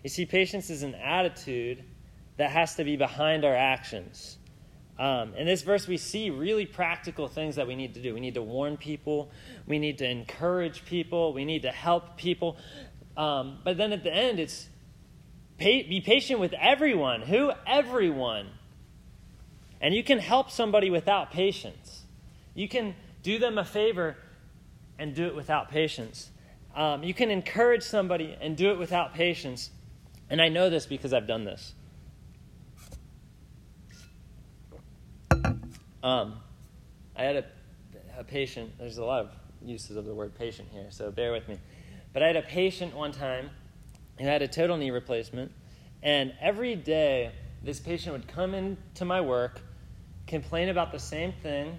You 0.03 0.09
see, 0.09 0.25
patience 0.25 0.69
is 0.69 0.83
an 0.83 0.95
attitude 0.95 1.83
that 2.37 2.51
has 2.51 2.75
to 2.75 2.83
be 2.83 2.95
behind 2.95 3.45
our 3.45 3.55
actions. 3.55 4.37
Um, 4.97 5.33
in 5.35 5.47
this 5.47 5.63
verse, 5.63 5.87
we 5.87 5.97
see 5.97 6.29
really 6.29 6.65
practical 6.65 7.27
things 7.27 7.55
that 7.55 7.67
we 7.67 7.75
need 7.75 7.95
to 7.95 8.01
do. 8.01 8.13
We 8.13 8.19
need 8.19 8.35
to 8.35 8.41
warn 8.41 8.77
people, 8.77 9.31
we 9.65 9.79
need 9.79 9.97
to 9.99 10.09
encourage 10.09 10.85
people, 10.85 11.33
we 11.33 11.45
need 11.45 11.63
to 11.63 11.71
help 11.71 12.17
people. 12.17 12.57
Um, 13.17 13.59
but 13.63 13.77
then 13.77 13.93
at 13.93 14.03
the 14.03 14.13
end, 14.13 14.39
it's 14.39 14.69
be 15.61 16.01
patient 16.03 16.39
with 16.39 16.53
everyone. 16.53 17.21
Who? 17.21 17.51
Everyone. 17.65 18.47
And 19.79 19.95
you 19.95 20.03
can 20.03 20.19
help 20.19 20.51
somebody 20.51 20.89
without 20.89 21.31
patience. 21.31 22.03
You 22.53 22.67
can 22.67 22.95
do 23.23 23.39
them 23.39 23.57
a 23.57 23.65
favor 23.65 24.17
and 24.99 25.15
do 25.15 25.25
it 25.25 25.35
without 25.35 25.69
patience. 25.69 26.29
Um, 26.75 27.03
you 27.03 27.13
can 27.13 27.31
encourage 27.31 27.83
somebody 27.83 28.37
and 28.39 28.55
do 28.55 28.71
it 28.71 28.77
without 28.77 29.13
patience. 29.13 29.71
And 30.29 30.41
I 30.41 30.49
know 30.49 30.69
this 30.69 30.85
because 30.85 31.13
I've 31.13 31.27
done 31.27 31.43
this. 31.43 31.73
Um, 36.03 36.39
I 37.15 37.23
had 37.23 37.35
a, 37.37 37.45
a 38.17 38.23
patient, 38.23 38.71
there's 38.79 38.97
a 38.97 39.03
lot 39.03 39.21
of 39.21 39.29
uses 39.63 39.97
of 39.97 40.05
the 40.05 40.13
word 40.13 40.33
patient 40.35 40.69
here, 40.71 40.87
so 40.89 41.11
bear 41.11 41.31
with 41.31 41.47
me. 41.47 41.59
But 42.13 42.23
I 42.23 42.27
had 42.27 42.35
a 42.35 42.41
patient 42.41 42.95
one 42.95 43.11
time 43.11 43.51
who 44.19 44.25
had 44.25 44.41
a 44.41 44.47
total 44.47 44.77
knee 44.77 44.91
replacement. 44.91 45.51
And 46.03 46.33
every 46.39 46.75
day, 46.75 47.31
this 47.63 47.79
patient 47.79 48.13
would 48.13 48.27
come 48.27 48.53
into 48.53 49.05
my 49.05 49.21
work, 49.21 49.61
complain 50.27 50.69
about 50.69 50.91
the 50.91 50.99
same 50.99 51.33
thing, 51.43 51.77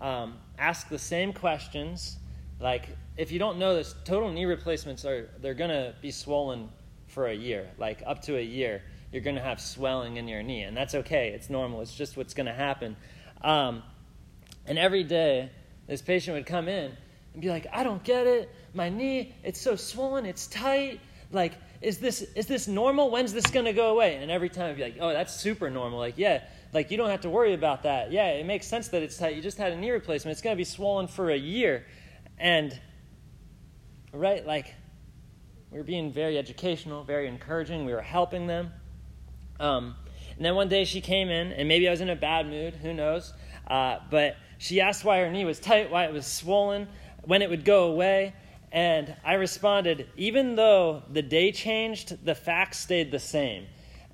um, 0.00 0.38
ask 0.58 0.88
the 0.88 0.98
same 0.98 1.32
questions. 1.32 2.18
Like, 2.60 2.88
if 3.16 3.32
you 3.32 3.38
don't 3.38 3.58
know 3.58 3.74
this, 3.74 3.94
total 4.04 4.30
knee 4.30 4.44
replacements 4.44 5.04
are 5.04 5.30
they're 5.40 5.54
gonna 5.54 5.94
be 6.02 6.10
swollen 6.10 6.68
for 7.06 7.26
a 7.26 7.34
year, 7.34 7.68
like 7.78 8.02
up 8.06 8.22
to 8.22 8.36
a 8.36 8.42
year. 8.42 8.82
You're 9.12 9.22
gonna 9.22 9.42
have 9.42 9.60
swelling 9.60 10.16
in 10.18 10.28
your 10.28 10.42
knee, 10.42 10.62
and 10.62 10.76
that's 10.76 10.94
okay. 10.94 11.30
It's 11.30 11.48
normal. 11.48 11.80
It's 11.80 11.94
just 11.94 12.16
what's 12.16 12.34
gonna 12.34 12.54
happen. 12.54 12.96
Um, 13.42 13.82
and 14.66 14.78
every 14.78 15.04
day, 15.04 15.50
this 15.86 16.02
patient 16.02 16.36
would 16.36 16.46
come 16.46 16.68
in 16.68 16.92
and 17.32 17.42
be 17.42 17.48
like, 17.48 17.66
"I 17.72 17.82
don't 17.82 18.04
get 18.04 18.26
it. 18.26 18.50
My 18.74 18.90
knee, 18.90 19.34
it's 19.42 19.60
so 19.60 19.76
swollen. 19.76 20.26
It's 20.26 20.46
tight. 20.46 21.00
Like, 21.30 21.54
is 21.80 21.98
this 21.98 22.22
is 22.22 22.46
this 22.46 22.66
normal? 22.66 23.10
When's 23.10 23.32
this 23.32 23.46
gonna 23.46 23.72
go 23.72 23.90
away? 23.90 24.16
And 24.16 24.30
every 24.30 24.48
time 24.48 24.70
I'd 24.70 24.76
be 24.76 24.82
like, 24.82 24.96
oh, 25.00 25.12
that's 25.12 25.34
super 25.34 25.70
normal. 25.70 25.98
Like, 25.98 26.16
yeah, 26.16 26.42
like 26.72 26.90
you 26.90 26.96
don't 26.96 27.10
have 27.10 27.20
to 27.22 27.30
worry 27.30 27.54
about 27.54 27.82
that. 27.84 28.10
Yeah, 28.10 28.28
it 28.28 28.46
makes 28.46 28.66
sense 28.66 28.88
that 28.88 29.02
it's 29.02 29.16
tight. 29.16 29.36
You 29.36 29.42
just 29.42 29.58
had 29.58 29.72
a 29.72 29.76
knee 29.76 29.90
replacement. 29.90 30.32
It's 30.32 30.42
gonna 30.42 30.56
be 30.56 30.64
swollen 30.64 31.06
for 31.06 31.30
a 31.30 31.36
year, 31.36 31.84
and 32.38 32.78
right, 34.12 34.46
like 34.46 34.74
we 35.70 35.78
were 35.78 35.84
being 35.84 36.12
very 36.12 36.38
educational, 36.38 37.04
very 37.04 37.28
encouraging. 37.28 37.84
We 37.84 37.92
were 37.92 38.02
helping 38.02 38.46
them. 38.46 38.72
Um, 39.60 39.96
and 40.36 40.44
then 40.44 40.54
one 40.54 40.68
day 40.68 40.84
she 40.84 41.00
came 41.00 41.28
in, 41.28 41.52
and 41.52 41.68
maybe 41.68 41.88
I 41.88 41.90
was 41.90 42.00
in 42.00 42.08
a 42.08 42.16
bad 42.16 42.46
mood. 42.46 42.74
Who 42.74 42.94
knows? 42.94 43.34
Uh, 43.66 43.98
but 44.10 44.36
she 44.58 44.80
asked 44.80 45.04
why 45.04 45.18
her 45.20 45.30
knee 45.30 45.44
was 45.44 45.60
tight, 45.60 45.90
why 45.90 46.04
it 46.04 46.12
was 46.12 46.26
swollen, 46.26 46.88
when 47.22 47.42
it 47.42 47.50
would 47.50 47.64
go 47.64 47.88
away. 47.88 48.34
And 48.70 49.16
I 49.24 49.34
responded, 49.34 50.08
even 50.16 50.54
though 50.54 51.02
the 51.10 51.22
day 51.22 51.52
changed, 51.52 52.24
the 52.24 52.34
facts 52.34 52.78
stayed 52.78 53.10
the 53.10 53.18
same. 53.18 53.66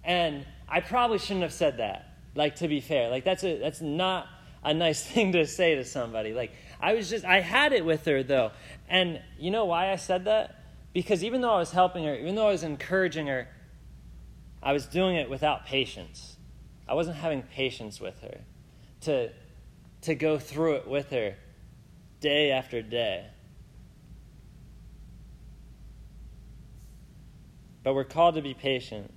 And 0.05 0.47
I 0.69 0.81
probably 0.81 1.19
shouldn't 1.19 1.43
have 1.43 1.53
said 1.53 1.79
that. 1.79 2.15
Like 2.35 2.57
to 2.57 2.69
be 2.69 2.81
fair, 2.81 3.11
like 3.11 3.25
that's 3.25 3.45
a 3.45 3.59
that's 3.59 3.81
not 3.81 4.27
a 4.63 4.75
nice 4.75 5.05
thing 5.07 5.33
to 5.33 5.47
say 5.47 5.75
to 5.77 5.85
somebody. 5.85 6.33
Like 6.33 6.53
I 6.81 6.95
was 6.95 7.11
just 7.11 7.25
I 7.25 7.41
had 7.41 7.73
it 7.73 7.85
with 7.85 8.05
her 8.07 8.23
though. 8.23 8.53
And 8.89 9.21
you 9.39 9.51
know 9.51 9.65
why 9.65 9.93
I 9.93 9.97
said 9.97 10.25
that? 10.27 10.61
Because 10.93 11.25
even 11.25 11.41
though 11.41 11.53
I 11.53 11.59
was 11.59 11.73
helping 11.73 12.05
her, 12.05 12.15
even 12.15 12.35
though 12.35 12.49
I 12.49 12.53
was 12.53 12.63
encouraging 12.63 13.27
her, 13.27 13.49
I 14.63 14.73
was 14.73 14.87
doing 14.87 15.17
it 15.17 15.29
without 15.29 15.67
patience. 15.67 16.37
I 16.89 16.95
wasn't 16.95 17.17
having 17.17 17.43
patience 17.43 18.01
with 18.01 18.21
her 18.21 18.41
to 19.03 19.31
to 20.03 20.15
go 20.15 20.39
through 20.39 20.75
it 20.75 20.89
with 20.89 21.11
her 21.11 21.35
day 22.21 22.51
after 22.51 22.83
day. 22.83 23.27
But 27.85 27.95
we're 27.95 28.03
called 28.03 28.35
to 28.35 28.43
be 28.43 28.55
patient. 28.55 29.13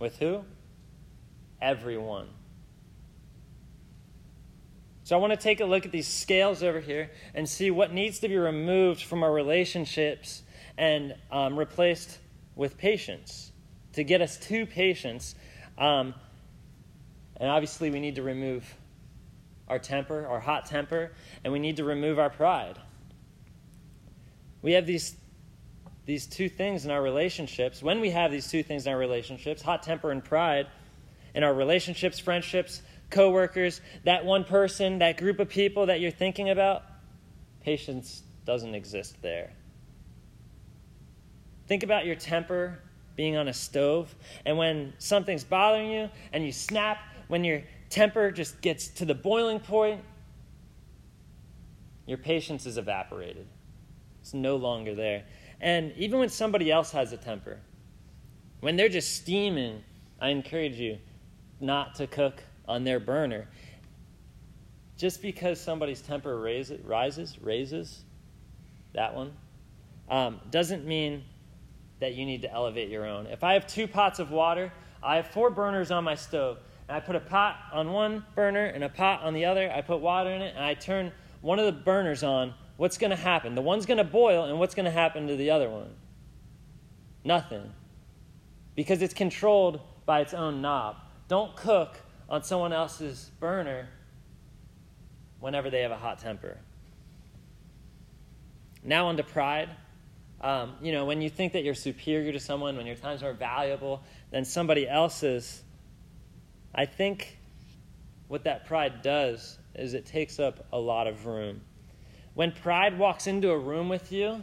With 0.00 0.18
who? 0.18 0.44
Everyone. 1.60 2.28
So 5.04 5.16
I 5.16 5.20
want 5.20 5.32
to 5.32 5.36
take 5.36 5.60
a 5.60 5.64
look 5.64 5.84
at 5.84 5.92
these 5.92 6.08
scales 6.08 6.62
over 6.62 6.80
here 6.80 7.10
and 7.34 7.48
see 7.48 7.70
what 7.70 7.92
needs 7.92 8.20
to 8.20 8.28
be 8.28 8.36
removed 8.36 9.02
from 9.02 9.22
our 9.22 9.32
relationships 9.32 10.42
and 10.78 11.14
um, 11.30 11.58
replaced 11.58 12.18
with 12.56 12.78
patience 12.78 13.52
to 13.92 14.04
get 14.04 14.20
us 14.20 14.38
to 14.38 14.64
patience. 14.64 15.34
Um, 15.76 16.14
and 17.36 17.50
obviously, 17.50 17.90
we 17.90 18.00
need 18.00 18.14
to 18.14 18.22
remove 18.22 18.76
our 19.68 19.78
temper, 19.78 20.26
our 20.26 20.40
hot 20.40 20.66
temper, 20.66 21.12
and 21.44 21.52
we 21.52 21.58
need 21.58 21.76
to 21.76 21.84
remove 21.84 22.18
our 22.18 22.30
pride. 22.30 22.78
We 24.62 24.72
have 24.72 24.86
these, 24.86 25.16
these 26.04 26.26
two 26.26 26.48
things 26.48 26.84
in 26.84 26.90
our 26.90 27.02
relationships. 27.02 27.82
When 27.82 28.00
we 28.00 28.10
have 28.10 28.30
these 28.30 28.48
two 28.48 28.62
things 28.62 28.86
in 28.86 28.92
our 28.92 28.98
relationships, 28.98 29.62
hot 29.62 29.82
temper 29.82 30.10
and 30.10 30.24
pride, 30.24 30.66
in 31.34 31.44
our 31.44 31.54
relationships, 31.54 32.18
friendships, 32.18 32.82
coworkers, 33.10 33.80
that 34.04 34.24
one 34.24 34.44
person, 34.44 34.98
that 34.98 35.16
group 35.16 35.38
of 35.38 35.48
people 35.48 35.86
that 35.86 36.00
you're 36.00 36.10
thinking 36.10 36.50
about, 36.50 36.82
patience 37.62 38.22
doesn't 38.44 38.74
exist 38.74 39.16
there. 39.22 39.52
Think 41.68 41.82
about 41.82 42.04
your 42.04 42.16
temper 42.16 42.80
being 43.14 43.36
on 43.36 43.46
a 43.48 43.52
stove, 43.52 44.14
and 44.44 44.56
when 44.56 44.94
something's 44.98 45.44
bothering 45.44 45.90
you 45.90 46.08
and 46.32 46.44
you 46.44 46.50
snap, 46.50 46.98
when 47.28 47.44
your 47.44 47.62
temper 47.88 48.30
just 48.30 48.60
gets 48.60 48.88
to 48.88 49.04
the 49.04 49.14
boiling 49.14 49.60
point, 49.60 50.00
your 52.06 52.18
patience 52.18 52.66
is 52.66 52.78
evaporated. 52.78 53.46
It's 54.20 54.34
no 54.34 54.56
longer 54.56 54.94
there. 54.94 55.24
And 55.62 55.92
even 55.96 56.18
when 56.18 56.28
somebody 56.28 56.70
else 56.72 56.90
has 56.90 57.12
a 57.12 57.16
temper, 57.16 57.60
when 58.60 58.76
they're 58.76 58.88
just 58.88 59.16
steaming, 59.16 59.82
I 60.20 60.28
encourage 60.30 60.78
you 60.78 60.98
not 61.60 61.94
to 61.94 62.08
cook 62.08 62.42
on 62.66 62.82
their 62.82 62.98
burner. 62.98 63.48
Just 64.96 65.22
because 65.22 65.60
somebody's 65.60 66.02
temper 66.02 66.38
raises, 66.38 66.84
rises, 66.84 67.38
raises, 67.40 68.02
that 68.92 69.14
one, 69.14 69.32
um, 70.10 70.40
doesn't 70.50 70.84
mean 70.84 71.24
that 72.00 72.14
you 72.14 72.26
need 72.26 72.42
to 72.42 72.52
elevate 72.52 72.88
your 72.90 73.06
own. 73.06 73.26
If 73.26 73.44
I 73.44 73.54
have 73.54 73.66
two 73.66 73.86
pots 73.86 74.18
of 74.18 74.32
water, 74.32 74.72
I 75.02 75.16
have 75.16 75.28
four 75.28 75.50
burners 75.50 75.92
on 75.92 76.02
my 76.02 76.16
stove, 76.16 76.58
and 76.88 76.96
I 76.96 77.00
put 77.00 77.14
a 77.14 77.20
pot 77.20 77.56
on 77.72 77.92
one 77.92 78.24
burner 78.34 78.66
and 78.66 78.82
a 78.82 78.88
pot 78.88 79.22
on 79.22 79.32
the 79.34 79.44
other, 79.44 79.70
I 79.72 79.80
put 79.80 80.00
water 80.00 80.30
in 80.30 80.42
it, 80.42 80.54
and 80.56 80.64
I 80.64 80.74
turn 80.74 81.12
one 81.40 81.60
of 81.60 81.66
the 81.66 81.72
burners 81.72 82.22
on, 82.22 82.54
what's 82.82 82.98
going 82.98 83.12
to 83.12 83.16
happen? 83.16 83.54
The 83.54 83.62
one's 83.62 83.86
going 83.86 83.98
to 83.98 84.04
boil, 84.04 84.46
and 84.46 84.58
what's 84.58 84.74
going 84.74 84.86
to 84.86 84.90
happen 84.90 85.28
to 85.28 85.36
the 85.36 85.50
other 85.50 85.70
one? 85.70 85.94
Nothing. 87.22 87.72
Because 88.74 89.02
it's 89.02 89.14
controlled 89.14 89.78
by 90.04 90.18
its 90.18 90.34
own 90.34 90.60
knob. 90.62 90.96
Don't 91.28 91.54
cook 91.54 91.96
on 92.28 92.42
someone 92.42 92.72
else's 92.72 93.30
burner 93.38 93.88
whenever 95.38 95.70
they 95.70 95.82
have 95.82 95.92
a 95.92 95.96
hot 95.96 96.18
temper. 96.18 96.58
Now, 98.82 99.06
on 99.06 99.16
to 99.16 99.22
pride. 99.22 99.68
Um, 100.40 100.74
you 100.82 100.90
know, 100.90 101.04
when 101.04 101.22
you 101.22 101.30
think 101.30 101.52
that 101.52 101.62
you're 101.62 101.76
superior 101.76 102.32
to 102.32 102.40
someone, 102.40 102.76
when 102.76 102.86
your 102.86 102.96
time's 102.96 103.22
more 103.22 103.32
valuable 103.32 104.02
than 104.32 104.44
somebody 104.44 104.88
else's, 104.88 105.62
I 106.74 106.86
think 106.86 107.38
what 108.26 108.42
that 108.42 108.66
pride 108.66 109.02
does 109.02 109.56
is 109.76 109.94
it 109.94 110.04
takes 110.04 110.40
up 110.40 110.66
a 110.72 110.78
lot 110.80 111.06
of 111.06 111.26
room. 111.26 111.60
When 112.34 112.52
pride 112.52 112.98
walks 112.98 113.26
into 113.26 113.50
a 113.50 113.58
room 113.58 113.88
with 113.88 114.10
you, 114.10 114.42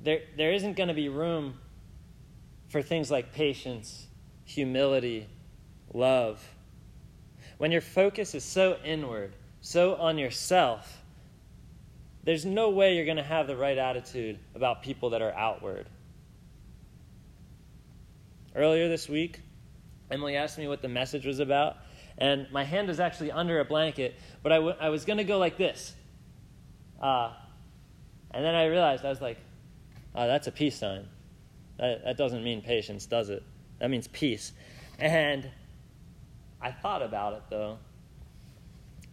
there, 0.00 0.20
there 0.36 0.52
isn't 0.52 0.76
going 0.76 0.88
to 0.88 0.94
be 0.94 1.08
room 1.08 1.54
for 2.68 2.82
things 2.82 3.10
like 3.10 3.32
patience, 3.32 4.06
humility, 4.44 5.26
love. 5.92 6.46
When 7.56 7.72
your 7.72 7.80
focus 7.80 8.34
is 8.34 8.44
so 8.44 8.76
inward, 8.84 9.34
so 9.60 9.96
on 9.96 10.18
yourself, 10.18 11.02
there's 12.22 12.44
no 12.44 12.70
way 12.70 12.94
you're 12.94 13.04
going 13.04 13.16
to 13.16 13.22
have 13.22 13.46
the 13.46 13.56
right 13.56 13.78
attitude 13.78 14.38
about 14.54 14.82
people 14.82 15.10
that 15.10 15.22
are 15.22 15.32
outward. 15.32 15.88
Earlier 18.54 18.88
this 18.88 19.08
week, 19.08 19.40
Emily 20.10 20.36
asked 20.36 20.58
me 20.58 20.68
what 20.68 20.82
the 20.82 20.88
message 20.88 21.26
was 21.26 21.40
about, 21.40 21.76
and 22.18 22.46
my 22.52 22.64
hand 22.64 22.88
was 22.88 23.00
actually 23.00 23.32
under 23.32 23.60
a 23.60 23.64
blanket, 23.64 24.14
but 24.42 24.52
I, 24.52 24.56
w- 24.56 24.76
I 24.80 24.90
was 24.90 25.04
going 25.04 25.18
to 25.18 25.24
go 25.24 25.38
like 25.38 25.56
this. 25.56 25.94
Uh, 27.00 27.32
and 28.30 28.44
then 28.44 28.54
I 28.54 28.66
realized, 28.66 29.04
I 29.04 29.08
was 29.08 29.20
like, 29.20 29.38
oh, 30.14 30.26
that's 30.26 30.46
a 30.46 30.52
peace 30.52 30.76
sign. 30.76 31.06
That, 31.78 32.04
that 32.04 32.16
doesn't 32.16 32.42
mean 32.42 32.60
patience, 32.62 33.06
does 33.06 33.30
it? 33.30 33.42
That 33.78 33.90
means 33.90 34.08
peace. 34.08 34.52
And 34.98 35.48
I 36.60 36.72
thought 36.72 37.02
about 37.02 37.34
it 37.34 37.42
though, 37.50 37.78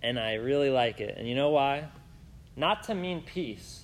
and 0.02 0.20
I 0.20 0.36
really 0.36 0.70
like 0.70 1.00
it. 1.00 1.16
And 1.18 1.28
you 1.28 1.36
know 1.36 1.50
why? 1.50 1.86
Not 2.56 2.84
to 2.84 2.96
mean 2.96 3.22
peace, 3.22 3.84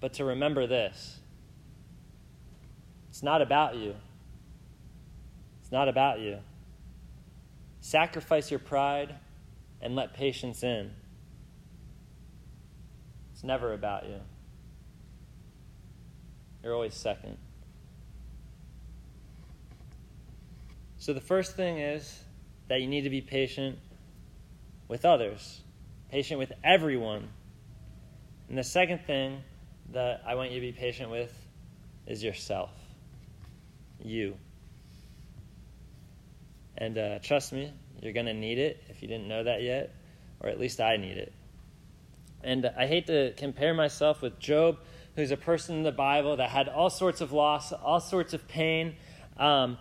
but 0.00 0.14
to 0.14 0.24
remember 0.24 0.66
this 0.66 1.18
it's 3.08 3.22
not 3.22 3.40
about 3.40 3.76
you. 3.76 3.94
It's 5.62 5.70
not 5.70 5.88
about 5.88 6.18
you. 6.18 6.38
Sacrifice 7.80 8.50
your 8.50 8.58
pride 8.58 9.14
and 9.80 9.94
let 9.94 10.14
patience 10.14 10.64
in. 10.64 10.90
It's 13.44 13.48
never 13.48 13.74
about 13.74 14.06
you. 14.06 14.20
You're 16.62 16.72
always 16.72 16.94
second. 16.94 17.36
So 20.96 21.12
the 21.12 21.20
first 21.20 21.54
thing 21.54 21.78
is 21.78 22.22
that 22.68 22.80
you 22.80 22.86
need 22.86 23.02
to 23.02 23.10
be 23.10 23.20
patient 23.20 23.78
with 24.88 25.04
others, 25.04 25.60
patient 26.10 26.38
with 26.38 26.52
everyone. 26.64 27.28
And 28.48 28.56
the 28.56 28.64
second 28.64 29.00
thing 29.06 29.42
that 29.92 30.22
I 30.26 30.36
want 30.36 30.50
you 30.50 30.60
to 30.60 30.66
be 30.66 30.72
patient 30.72 31.10
with 31.10 31.30
is 32.06 32.24
yourself. 32.24 32.70
You. 34.02 34.38
And 36.78 36.96
uh, 36.96 37.18
trust 37.18 37.52
me, 37.52 37.74
you're 38.00 38.14
going 38.14 38.24
to 38.24 38.32
need 38.32 38.56
it 38.56 38.82
if 38.88 39.02
you 39.02 39.08
didn't 39.08 39.28
know 39.28 39.44
that 39.44 39.60
yet, 39.60 39.94
or 40.40 40.48
at 40.48 40.58
least 40.58 40.80
I 40.80 40.96
need 40.96 41.18
it. 41.18 41.33
And 42.44 42.70
I 42.76 42.86
hate 42.86 43.06
to 43.06 43.32
compare 43.36 43.74
myself 43.74 44.22
with 44.22 44.38
Job, 44.38 44.78
who's 45.16 45.30
a 45.30 45.36
person 45.36 45.76
in 45.76 45.82
the 45.82 45.92
Bible 45.92 46.36
that 46.36 46.50
had 46.50 46.68
all 46.68 46.90
sorts 46.90 47.20
of 47.20 47.32
loss, 47.32 47.72
all 47.72 48.00
sorts 48.00 48.34
of 48.34 48.46
pain. 48.46 48.96
Um, 49.36 49.78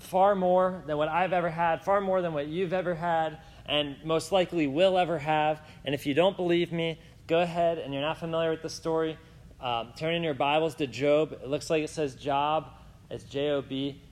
far 0.00 0.34
more 0.34 0.82
than 0.86 0.96
what 0.96 1.08
I've 1.08 1.32
ever 1.32 1.48
had, 1.48 1.84
far 1.84 2.00
more 2.00 2.20
than 2.20 2.34
what 2.34 2.48
you've 2.48 2.72
ever 2.72 2.94
had, 2.94 3.38
and 3.66 3.96
most 4.04 4.32
likely 4.32 4.66
will 4.66 4.98
ever 4.98 5.18
have. 5.18 5.62
And 5.84 5.94
if 5.94 6.06
you 6.06 6.12
don't 6.12 6.36
believe 6.36 6.72
me, 6.72 6.98
go 7.28 7.40
ahead 7.40 7.78
and 7.78 7.94
you're 7.94 8.02
not 8.02 8.18
familiar 8.18 8.50
with 8.50 8.62
the 8.62 8.68
story, 8.68 9.16
um, 9.60 9.92
turn 9.96 10.14
in 10.14 10.24
your 10.24 10.34
Bibles 10.34 10.74
to 10.76 10.88
Job. 10.88 11.32
It 11.32 11.48
looks 11.48 11.70
like 11.70 11.84
it 11.84 11.90
says 11.90 12.16
Job. 12.16 12.66
It's 13.10 13.24
J 13.24 13.50
O 13.50 13.62
B. 13.62 14.02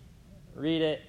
Read 0.54 0.82
it. 0.82 1.02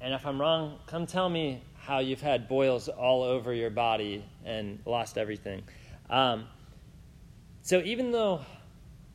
And 0.00 0.14
if 0.14 0.26
I'm 0.26 0.40
wrong, 0.40 0.78
come 0.86 1.06
tell 1.06 1.28
me 1.28 1.62
how 1.76 1.98
you've 1.98 2.20
had 2.20 2.48
boils 2.48 2.88
all 2.88 3.22
over 3.22 3.52
your 3.52 3.70
body 3.70 4.24
and 4.44 4.78
lost 4.86 5.18
everything. 5.18 5.62
Um, 6.12 6.44
so 7.62 7.80
even 7.80 8.12
though 8.12 8.42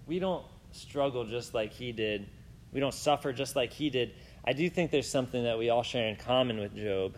we 0.07 0.17
don't 0.17 0.43
struggle 0.71 1.25
just 1.25 1.53
like 1.53 1.71
he 1.71 1.91
did, 1.91 2.27
we 2.73 2.79
don't 2.79 2.93
suffer 2.93 3.31
just 3.31 3.55
like 3.55 3.71
he 3.71 3.91
did, 3.91 4.15
I 4.43 4.53
do 4.53 4.67
think 4.67 4.89
there's 4.89 5.09
something 5.09 5.43
that 5.43 5.59
we 5.59 5.69
all 5.69 5.83
share 5.83 6.07
in 6.07 6.15
common 6.15 6.59
with 6.59 6.75
Job. 6.75 7.15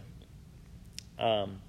Um, 1.18 1.62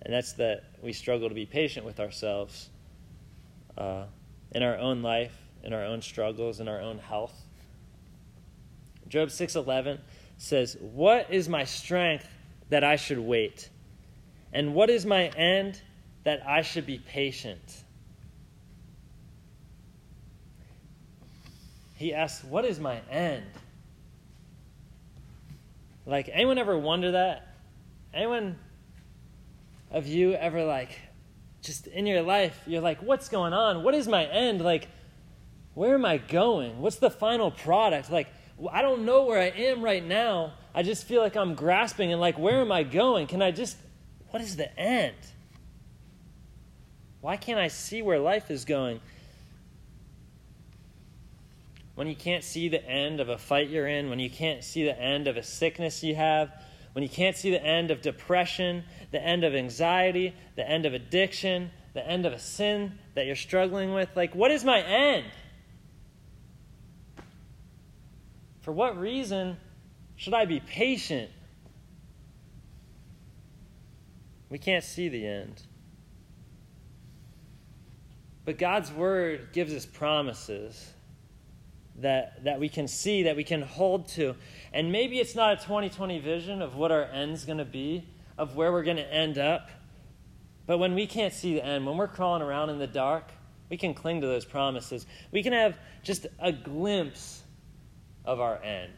and 0.00 0.14
that's 0.14 0.32
that 0.34 0.64
we 0.82 0.94
struggle 0.94 1.28
to 1.28 1.34
be 1.34 1.44
patient 1.44 1.84
with 1.84 2.00
ourselves 2.00 2.70
uh, 3.76 4.04
in 4.52 4.62
our 4.62 4.78
own 4.78 5.02
life, 5.02 5.36
in 5.62 5.74
our 5.74 5.84
own 5.84 6.00
struggles, 6.00 6.60
in 6.60 6.68
our 6.68 6.80
own 6.80 6.98
health. 6.98 7.34
Job 9.08 9.28
6:11 9.28 10.00
says, 10.38 10.76
"What 10.80 11.30
is 11.30 11.48
my 11.48 11.64
strength 11.64 12.28
that 12.70 12.82
I 12.82 12.96
should 12.96 13.18
wait? 13.18 13.68
And 14.52 14.74
what 14.74 14.90
is 14.90 15.04
my 15.04 15.28
end 15.28 15.82
that 16.26 16.46
I 16.46 16.62
should 16.62 16.86
be 16.86 16.98
patient?" 16.98 17.84
He 21.94 22.12
asks, 22.12 22.44
"What 22.44 22.64
is 22.64 22.78
my 22.78 23.00
end?" 23.10 23.46
Like, 26.04 26.30
anyone 26.32 26.58
ever 26.58 26.78
wonder 26.78 27.12
that? 27.12 27.48
Anyone 28.14 28.56
of 29.90 30.06
you 30.06 30.34
ever, 30.34 30.64
like, 30.64 31.00
just 31.62 31.88
in 31.88 32.06
your 32.06 32.22
life, 32.22 32.60
you're 32.66 32.80
like, 32.80 33.02
what's 33.02 33.28
going 33.28 33.52
on? 33.52 33.82
What 33.82 33.94
is 33.94 34.06
my 34.06 34.24
end? 34.24 34.60
Like, 34.60 34.88
where 35.74 35.94
am 35.94 36.04
I 36.04 36.18
going? 36.18 36.80
What's 36.80 36.96
the 36.96 37.10
final 37.10 37.50
product? 37.50 38.10
Like, 38.10 38.28
I 38.70 38.82
don't 38.82 39.04
know 39.04 39.24
where 39.24 39.40
I 39.40 39.48
am 39.48 39.82
right 39.82 40.04
now. 40.04 40.54
I 40.74 40.82
just 40.84 41.04
feel 41.04 41.20
like 41.20 41.36
I'm 41.36 41.54
grasping 41.54 42.12
and, 42.12 42.20
like, 42.20 42.38
where 42.38 42.60
am 42.60 42.70
I 42.70 42.84
going? 42.84 43.26
Can 43.26 43.42
I 43.42 43.50
just, 43.50 43.76
what 44.30 44.40
is 44.40 44.56
the 44.56 44.78
end? 44.78 45.16
Why 47.20 47.36
can't 47.36 47.58
I 47.58 47.68
see 47.68 48.02
where 48.02 48.18
life 48.18 48.50
is 48.50 48.64
going? 48.64 49.00
when 51.96 52.06
you 52.06 52.14
can't 52.14 52.44
see 52.44 52.68
the 52.68 52.86
end 52.86 53.20
of 53.20 53.30
a 53.30 53.38
fight 53.38 53.70
you're 53.70 53.88
in, 53.88 54.10
when 54.10 54.18
you 54.18 54.28
can't 54.28 54.62
see 54.62 54.84
the 54.84 54.96
end 55.00 55.26
of 55.26 55.38
a 55.38 55.42
sickness 55.42 56.04
you 56.04 56.14
have, 56.14 56.52
when 56.92 57.02
you 57.02 57.08
can't 57.08 57.34
see 57.34 57.50
the 57.50 57.62
end 57.62 57.90
of 57.90 58.02
depression, 58.02 58.84
the 59.12 59.20
end 59.20 59.44
of 59.44 59.54
anxiety, 59.54 60.34
the 60.56 60.68
end 60.68 60.84
of 60.84 60.92
addiction, 60.92 61.70
the 61.94 62.06
end 62.06 62.26
of 62.26 62.34
a 62.34 62.38
sin 62.38 62.98
that 63.14 63.24
you're 63.24 63.34
struggling 63.34 63.94
with, 63.94 64.10
like, 64.14 64.34
what 64.34 64.50
is 64.50 64.62
my 64.62 64.82
end? 64.82 65.24
For 68.60 68.72
what 68.72 68.98
reason 68.98 69.56
should 70.16 70.34
I 70.34 70.44
be 70.44 70.60
patient? 70.60 71.30
We 74.50 74.58
can't 74.58 74.84
see 74.84 75.08
the 75.08 75.26
end. 75.26 75.62
But 78.46 78.58
God's 78.58 78.92
word 78.92 79.48
gives 79.52 79.74
us 79.74 79.84
promises 79.84 80.92
that, 81.98 82.44
that 82.44 82.60
we 82.60 82.68
can 82.68 82.86
see, 82.86 83.24
that 83.24 83.36
we 83.36 83.42
can 83.42 83.60
hold 83.60 84.08
to. 84.10 84.36
And 84.72 84.92
maybe 84.92 85.18
it's 85.18 85.34
not 85.34 85.54
a 85.54 85.56
2020 85.56 86.20
vision 86.20 86.62
of 86.62 86.76
what 86.76 86.92
our 86.92 87.04
end's 87.04 87.44
going 87.44 87.58
to 87.58 87.64
be, 87.64 88.06
of 88.38 88.54
where 88.54 88.70
we're 88.70 88.84
going 88.84 88.98
to 88.98 89.12
end 89.12 89.36
up. 89.36 89.70
But 90.64 90.78
when 90.78 90.94
we 90.94 91.08
can't 91.08 91.34
see 91.34 91.54
the 91.54 91.64
end, 91.64 91.86
when 91.86 91.96
we're 91.96 92.06
crawling 92.06 92.40
around 92.40 92.70
in 92.70 92.78
the 92.78 92.86
dark, 92.86 93.32
we 93.68 93.76
can 93.76 93.94
cling 93.94 94.20
to 94.20 94.28
those 94.28 94.44
promises. 94.44 95.06
We 95.32 95.42
can 95.42 95.52
have 95.52 95.76
just 96.04 96.26
a 96.38 96.52
glimpse 96.52 97.42
of 98.24 98.40
our 98.40 98.62
end, 98.62 98.92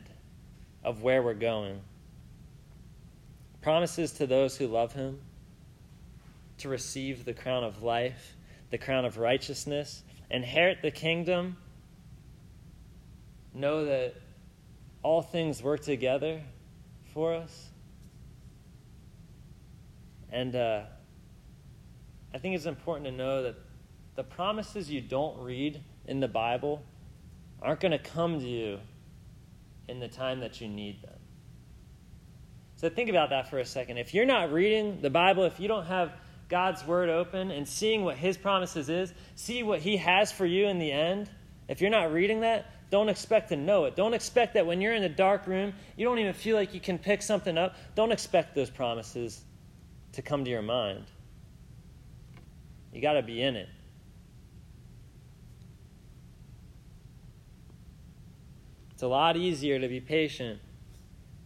of 0.85 1.03
where 1.03 1.23
we're 1.23 1.33
going. 1.33 1.81
Promises 3.63 4.13
to 4.13 4.27
those 4.27 4.59
who 4.59 4.67
love 4.67 4.93
Him 4.93 5.21
to 6.59 6.69
receive 6.69 7.25
the 7.25 7.33
crown 7.33 7.65
of 7.65 7.83
life, 7.83 8.35
the 8.71 8.79
crown 8.79 9.05
of 9.05 9.19
righteousness, 9.19 10.03
inherit 10.31 10.83
the 10.83 10.91
kingdom 10.91 11.57
know 13.55 13.85
that 13.87 14.15
all 15.03 15.23
things 15.23 15.63
work 15.63 15.81
together 15.81 16.41
for 17.13 17.35
us. 17.35 17.71
And 20.31 20.55
uh, 20.55 20.83
I 22.35 22.39
think 22.39 22.55
it's 22.55 22.67
important 22.67 23.07
to 23.07 23.13
know 23.13 23.43
that 23.45 23.57
the 24.17 24.25
promises 24.25 24.91
you 24.91 25.01
don't 25.01 25.39
read 25.41 25.81
in 26.07 26.21
the 26.21 26.29
Bible 26.29 26.83
aren't 27.63 27.81
going 27.81 27.93
to 27.93 27.99
come 27.99 28.39
to 28.41 28.47
you 28.47 28.79
in 29.89 30.01
the 30.01 30.09
time 30.09 30.41
that 30.41 30.61
you 30.61 30.69
need 30.69 31.03
them. 31.03 31.19
So 32.77 32.89
think 32.89 33.11
about 33.11 33.31
that 33.31 33.49
for 33.49 33.59
a 33.59 33.65
second. 33.65 33.99
If 33.99 34.15
you're 34.15 34.27
not 34.27 34.53
reading 34.53 35.01
the 35.01 35.11
Bible, 35.11 35.45
if 35.45 35.59
you 35.59 35.67
don't 35.67 35.87
have 35.87 36.13
God's 36.49 36.85
word 36.85 37.09
open 37.09 37.51
and 37.51 37.69
seeing 37.69 38.05
what 38.05 38.17
his 38.17 38.37
promises 38.37 38.89
is, 38.89 39.13
see 39.35 39.63
what 39.63 39.81
he 39.81 39.99
has 39.99 40.33
for 40.33 40.47
you 40.47 40.67
in 40.67 40.79
the 40.79 40.91
end, 40.91 41.29
if 41.69 41.83
you're 41.83 41.91
not 41.91 42.13
reading 42.13 42.41
that, 42.41 42.67
don't 42.91 43.11
expect 43.11 43.51
to 43.51 43.57
know 43.57 43.85
it. 43.85 43.95
Don't 43.95 44.15
expect 44.15 44.55
that 44.55 44.67
when 44.67 44.81
you're 44.81 44.95
in 44.95 45.05
a 45.05 45.09
dark 45.09 45.47
room, 45.47 45.75
you 45.97 46.07
don't 46.07 46.19
even 46.19 46.33
feel 46.33 46.57
like 46.57 46.73
you 46.73 46.81
can 46.81 46.99
pick 46.99 47.21
something 47.21 47.59
up. 47.59 47.77
Don't 47.95 48.13
expect 48.13 48.55
those 48.55 48.71
promises 48.71 49.43
to 50.13 50.23
come 50.23 50.45
to 50.45 50.51
your 50.51 50.63
mind. 50.63 51.05
You 52.93 53.03
got 53.03 53.13
to 53.13 53.23
be 53.23 53.43
in 53.43 53.57
it. 53.57 53.69
It's 58.93 59.03
a 59.03 59.07
lot 59.07 59.37
easier 59.37 59.79
to 59.79 59.87
be 59.87 60.01
patient 60.01 60.59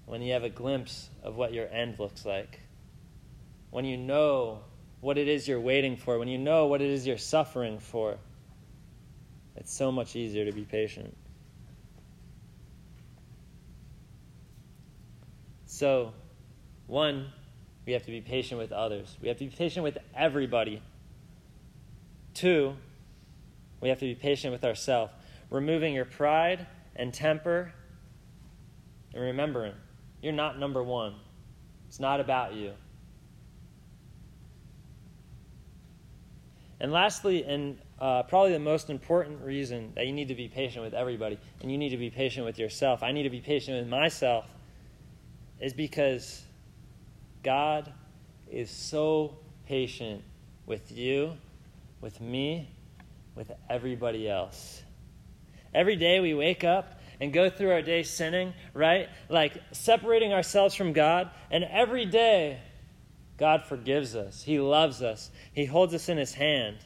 when 0.07 0.23
you 0.23 0.33
have 0.33 0.45
a 0.45 0.49
glimpse 0.49 1.11
of 1.23 1.37
what 1.37 1.53
your 1.53 1.69
end 1.69 1.99
looks 1.99 2.25
like. 2.25 2.61
When 3.71 3.85
you 3.85 3.97
know 3.97 4.61
what 5.03 5.19
it 5.19 5.27
is 5.27 5.49
you're 5.49 5.61
waiting 5.61 5.97
for, 5.97 6.17
when 6.17 6.29
you 6.29 6.39
know 6.39 6.67
what 6.67 6.81
it 6.81 6.89
is 6.89 7.07
you're 7.07 7.19
suffering 7.19 7.81
for. 7.81 8.17
It's 9.57 9.75
so 9.75 9.91
much 9.91 10.15
easier 10.15 10.45
to 10.45 10.53
be 10.53 10.63
patient. 10.63 11.15
So, 15.67 16.15
one, 16.87 17.33
we 17.85 17.93
have 17.95 18.05
to 18.05 18.13
be 18.13 18.21
patient 18.21 18.61
with 18.61 18.71
others. 18.71 19.17
We 19.21 19.27
have 19.27 19.39
to 19.39 19.45
be 19.45 19.51
patient 19.51 19.83
with 19.83 19.99
everybody. 20.17 20.81
Two, 22.33 22.77
we 23.81 23.89
have 23.89 23.99
to 23.99 24.07
be 24.07 24.15
patient 24.15 24.53
with 24.53 24.65
ourselves. 24.65 25.13
Removing 25.51 25.95
your 25.95 26.05
pride 26.05 26.65
and 26.95 27.13
temper 27.13 27.73
and 29.13 29.23
remembering 29.23 29.75
you're 30.23 30.33
not 30.33 30.61
number 30.61 30.81
one. 30.81 31.17
It's 31.89 31.99
not 31.99 32.21
about 32.21 32.55
you. 32.55 32.73
And 36.83 36.91
lastly, 36.91 37.45
and 37.45 37.79
uh, 38.01 38.25
probably 38.25 38.53
the 38.53 38.59
most 38.59 38.91
important 38.91 39.41
reason 39.41 39.93
that 39.95 40.05
you 40.09 40.13
need 40.13 40.27
to 40.29 40.35
be 40.35 40.49
patient 40.49 40.85
with 40.85 40.95
everybody, 40.95 41.39
and 41.61 41.71
you 41.71 41.79
need 41.79 41.91
to 41.91 41.97
be 41.97 42.11
patient 42.11 42.45
with 42.45 42.59
yourself. 42.59 43.05
I 43.05 43.13
need 43.13 43.23
to 43.23 43.31
be 43.31 43.41
patient 43.41 43.79
with 43.79 43.89
myself 43.89 44.47
is 45.61 45.73
because 45.73 46.43
God 47.45 47.93
is 48.51 48.69
so 48.69 49.37
patient 49.65 50.25
with 50.67 50.91
you, 50.91 51.35
with 52.01 52.21
me, 52.21 52.69
with 53.37 53.53
everybody 53.71 54.29
else. 54.29 54.83
Every 55.73 55.95
day 55.95 56.19
we 56.19 56.35
wake 56.35 56.65
up 56.65 57.01
and 57.21 57.33
go 57.33 57.49
through 57.49 57.71
our 57.71 57.83
day 57.83 58.03
sinning, 58.03 58.55
right? 58.75 59.09
Like 59.29 59.57
separating 59.71 60.33
ourselves 60.33 60.75
from 60.75 60.93
God. 60.93 61.31
And 61.49 61.63
every 61.63 62.07
day, 62.07 62.59
God 63.43 63.65
forgives 63.65 64.15
us. 64.15 64.41
He 64.41 64.61
loves 64.61 65.03
us. 65.03 65.33
He 65.53 65.65
holds 65.65 65.93
us 65.95 66.09
in 66.09 66.17
His 66.17 66.33
hand. 66.33 66.77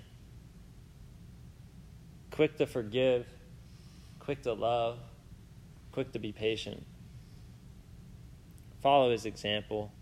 Quick 2.30 2.56
to 2.56 2.66
forgive, 2.66 3.26
quick 4.20 4.40
to 4.44 4.54
love, 4.54 4.98
quick 5.92 6.12
to 6.12 6.18
be 6.18 6.32
patient. 6.32 6.82
Follow 8.82 9.10
his 9.10 9.26
example. 9.26 9.92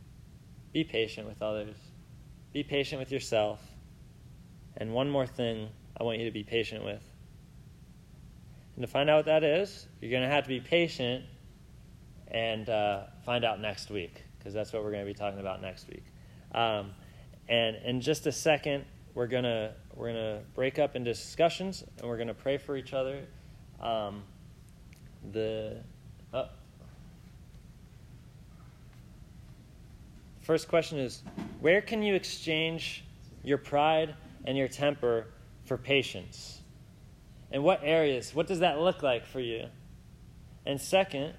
Be 0.72 0.84
patient 0.84 1.26
with 1.26 1.42
others. 1.42 1.74
Be 2.52 2.62
patient 2.62 3.00
with 3.00 3.10
yourself. 3.10 3.60
And 4.76 4.92
one 4.92 5.10
more 5.10 5.26
thing 5.26 5.68
I 5.98 6.04
want 6.04 6.20
you 6.20 6.24
to 6.26 6.30
be 6.30 6.44
patient 6.44 6.84
with. 6.84 7.02
And 8.76 8.86
to 8.86 8.86
find 8.86 9.10
out 9.10 9.16
what 9.16 9.26
that 9.26 9.42
is, 9.42 9.88
you're 10.00 10.12
going 10.12 10.22
to 10.22 10.32
have 10.32 10.44
to 10.44 10.48
be 10.48 10.60
patient 10.60 11.24
and 12.28 12.68
uh, 12.68 13.06
find 13.26 13.44
out 13.44 13.60
next 13.60 13.90
week, 13.90 14.22
because 14.38 14.54
that's 14.54 14.72
what 14.72 14.84
we're 14.84 14.92
going 14.92 15.04
to 15.04 15.12
be 15.12 15.18
talking 15.18 15.40
about 15.40 15.60
next 15.60 15.88
week. 15.88 16.04
Um, 16.54 16.92
and 17.48 17.76
in 17.84 18.00
just 18.00 18.26
a 18.26 18.32
second, 18.32 18.84
we're 19.14 19.26
to 19.44 19.74
we're 19.94 20.12
to 20.12 20.40
break 20.54 20.78
up 20.78 20.96
into 20.96 21.12
discussions 21.12 21.84
and 21.98 22.08
we're 22.08 22.16
to 22.28 22.34
pray 22.34 22.56
for 22.56 22.76
each 22.76 22.92
other. 22.92 23.20
Um, 23.80 24.22
the 25.32 25.76
oh, 26.32 26.48
First 30.44 30.68
question 30.68 30.98
is 30.98 31.22
where 31.60 31.80
can 31.80 32.02
you 32.02 32.14
exchange 32.14 33.02
your 33.42 33.56
pride 33.56 34.14
and 34.44 34.58
your 34.58 34.68
temper 34.68 35.26
for 35.64 35.78
patience? 35.78 36.60
And 37.50 37.64
what 37.64 37.80
areas? 37.82 38.34
What 38.34 38.46
does 38.46 38.58
that 38.58 38.78
look 38.78 39.02
like 39.02 39.24
for 39.24 39.40
you? 39.40 39.66
And 40.66 40.78
second, 40.78 41.32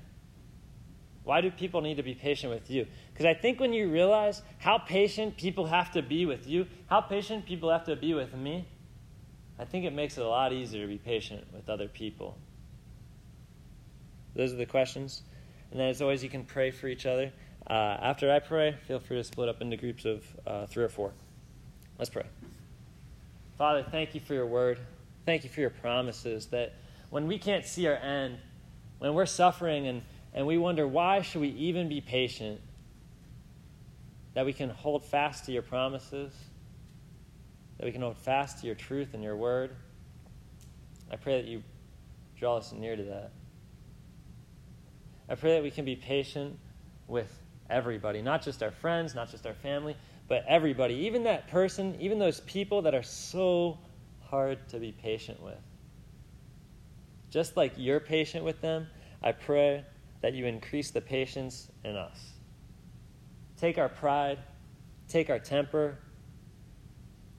why 1.24 1.42
do 1.42 1.52
people 1.52 1.82
need 1.82 1.98
to 1.98 2.04
be 2.04 2.16
patient 2.16 2.52
with 2.52 2.72
you? 2.72 2.88
Because 3.16 3.28
I 3.28 3.34
think 3.34 3.62
when 3.62 3.72
you 3.72 3.90
realize 3.90 4.42
how 4.58 4.78
patient 4.78 5.38
people 5.38 5.68
have 5.68 5.90
to 5.94 6.02
be 6.02 6.26
with 6.26 6.48
you, 6.48 6.68
how 6.88 7.00
patient 7.00 7.46
people 7.46 7.72
have 7.72 7.86
to 7.86 7.96
be 7.96 8.14
with 8.14 8.36
me, 8.36 8.68
I 9.58 9.64
think 9.64 9.86
it 9.86 9.94
makes 9.94 10.18
it 10.18 10.26
a 10.26 10.28
lot 10.28 10.52
easier 10.52 10.82
to 10.82 10.88
be 10.88 10.98
patient 10.98 11.48
with 11.54 11.70
other 11.70 11.88
people. 11.88 12.38
Those 14.36 14.52
are 14.52 14.58
the 14.58 14.66
questions. 14.66 15.24
And 15.72 15.80
then, 15.80 15.88
as 15.88 16.02
always, 16.02 16.26
you 16.26 16.30
can 16.30 16.44
pray 16.44 16.72
for 16.72 16.90
each 16.90 17.06
other. 17.06 17.32
Uh, 17.66 17.74
after 17.74 18.30
I 18.30 18.40
pray, 18.40 18.76
feel 18.86 19.00
free 19.00 19.16
to 19.16 19.24
split 19.24 19.48
up 19.48 19.62
into 19.62 19.78
groups 19.78 20.04
of 20.04 20.26
uh, 20.46 20.66
three 20.66 20.84
or 20.84 20.90
four. 20.90 21.14
Let's 21.98 22.10
pray. 22.10 22.26
Father, 23.58 23.86
thank 23.90 24.14
you 24.14 24.20
for 24.20 24.34
your 24.34 24.46
word. 24.46 24.78
Thank 25.26 25.46
you 25.46 25.50
for 25.50 25.62
your 25.62 25.70
promises 25.70 26.48
that 26.48 26.74
when 27.12 27.28
we 27.28 27.38
can't 27.38 27.66
see 27.66 27.88
our 27.88 27.96
end, 27.96 28.40
when 29.00 29.14
we're 29.14 29.26
suffering 29.26 29.88
and, 29.88 30.02
and 30.34 30.46
we 30.46 30.58
wonder 30.58 30.86
why 30.86 31.22
should 31.22 31.40
we 31.40 31.48
even 31.52 31.88
be 31.88 32.02
patient, 32.02 32.60
that 34.36 34.46
we 34.46 34.54
can 34.54 34.70
hold 34.70 35.04
fast 35.04 35.46
to 35.46 35.52
your 35.52 35.64
promises, 35.64 36.34
that 37.78 37.86
we 37.86 37.92
can 37.92 38.02
hold 38.02 38.18
fast 38.18 38.60
to 38.60 38.68
your 38.68 38.76
truth 38.76 39.14
and 39.14 39.24
your 39.24 39.36
word. 39.36 39.76
I 41.12 41.16
pray 41.16 41.42
that 41.42 41.48
you 41.48 41.64
draw 42.38 42.58
us 42.58 42.72
near 42.72 42.96
to 42.96 43.04
that. 43.04 43.32
I 45.28 45.36
pray 45.36 45.56
that 45.56 45.64
we 45.64 45.72
can 45.72 45.86
be 45.86 45.96
patient 45.96 46.60
with 47.08 47.42
everybody, 47.70 48.22
not 48.22 48.44
just 48.44 48.62
our 48.62 48.72
friends, 48.72 49.16
not 49.16 49.32
just 49.32 49.48
our 49.48 49.54
family, 49.54 49.96
but 50.28 50.44
everybody, 50.48 50.94
even 50.94 51.24
that 51.24 51.48
person, 51.48 51.96
even 52.00 52.20
those 52.20 52.42
people 52.42 52.82
that 52.84 52.94
are 52.94 53.04
so 53.04 53.80
hard 54.22 54.68
to 54.70 54.80
be 54.80 54.92
patient 54.92 55.42
with. 55.42 55.58
Just 57.30 57.56
like 57.56 57.74
you're 57.78 58.00
patient 58.00 58.44
with 58.44 58.62
them, 58.62 58.88
I 59.24 59.32
pray 59.32 59.86
that 60.22 60.34
you 60.34 60.46
increase 60.46 60.92
the 60.92 61.02
patience 61.02 61.70
in 61.84 61.96
us. 61.96 62.35
Take 63.60 63.78
our 63.78 63.90
pride, 63.90 64.40
take 65.08 65.30
our 65.30 65.40
temper, 65.40 65.98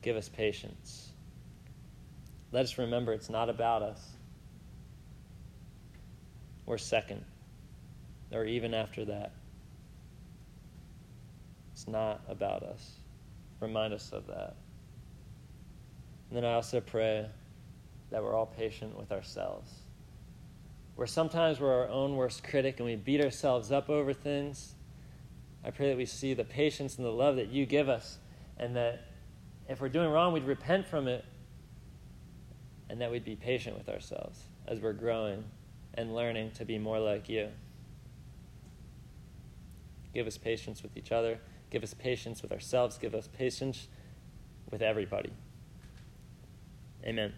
give 0.02 0.16
us 0.16 0.28
patience. 0.28 1.10
Let 2.52 2.64
us 2.64 2.78
remember 2.78 3.12
it's 3.12 3.28
not 3.28 3.50
about 3.50 3.82
us. 3.82 4.02
We're 6.64 6.78
second, 6.78 7.24
or 8.32 8.44
even 8.44 8.72
after 8.72 9.04
that. 9.04 9.32
It's 11.72 11.86
not 11.86 12.22
about 12.28 12.62
us. 12.62 12.92
Remind 13.60 13.92
us 13.92 14.10
of 14.12 14.26
that. 14.28 14.56
And 16.30 16.36
then 16.36 16.44
I 16.44 16.54
also 16.54 16.80
pray 16.80 17.26
that 18.10 18.22
we're 18.22 18.34
all 18.34 18.46
patient 18.46 18.98
with 18.98 19.12
ourselves. 19.12 19.70
Where 20.94 21.06
sometimes 21.06 21.60
we're 21.60 21.82
our 21.82 21.88
own 21.88 22.16
worst 22.16 22.42
critic 22.42 22.78
and 22.78 22.86
we 22.86 22.96
beat 22.96 23.20
ourselves 23.20 23.70
up 23.70 23.90
over 23.90 24.14
things, 24.14 24.75
I 25.66 25.70
pray 25.70 25.88
that 25.88 25.96
we 25.96 26.06
see 26.06 26.32
the 26.32 26.44
patience 26.44 26.96
and 26.96 27.04
the 27.04 27.10
love 27.10 27.34
that 27.36 27.48
you 27.48 27.66
give 27.66 27.88
us, 27.88 28.18
and 28.56 28.76
that 28.76 29.00
if 29.68 29.80
we're 29.80 29.88
doing 29.88 30.10
wrong, 30.10 30.32
we'd 30.32 30.44
repent 30.44 30.86
from 30.86 31.08
it, 31.08 31.24
and 32.88 33.00
that 33.00 33.10
we'd 33.10 33.24
be 33.24 33.34
patient 33.34 33.76
with 33.76 33.88
ourselves 33.88 34.44
as 34.68 34.78
we're 34.78 34.92
growing 34.92 35.42
and 35.94 36.14
learning 36.14 36.52
to 36.52 36.64
be 36.64 36.78
more 36.78 37.00
like 37.00 37.28
you. 37.28 37.48
Give 40.14 40.28
us 40.28 40.38
patience 40.38 40.84
with 40.84 40.96
each 40.96 41.10
other. 41.10 41.40
Give 41.68 41.82
us 41.82 41.94
patience 41.94 42.42
with 42.42 42.52
ourselves. 42.52 42.96
Give 42.96 43.12
us 43.12 43.28
patience 43.36 43.88
with 44.70 44.82
everybody. 44.82 45.32
Amen. 47.04 47.32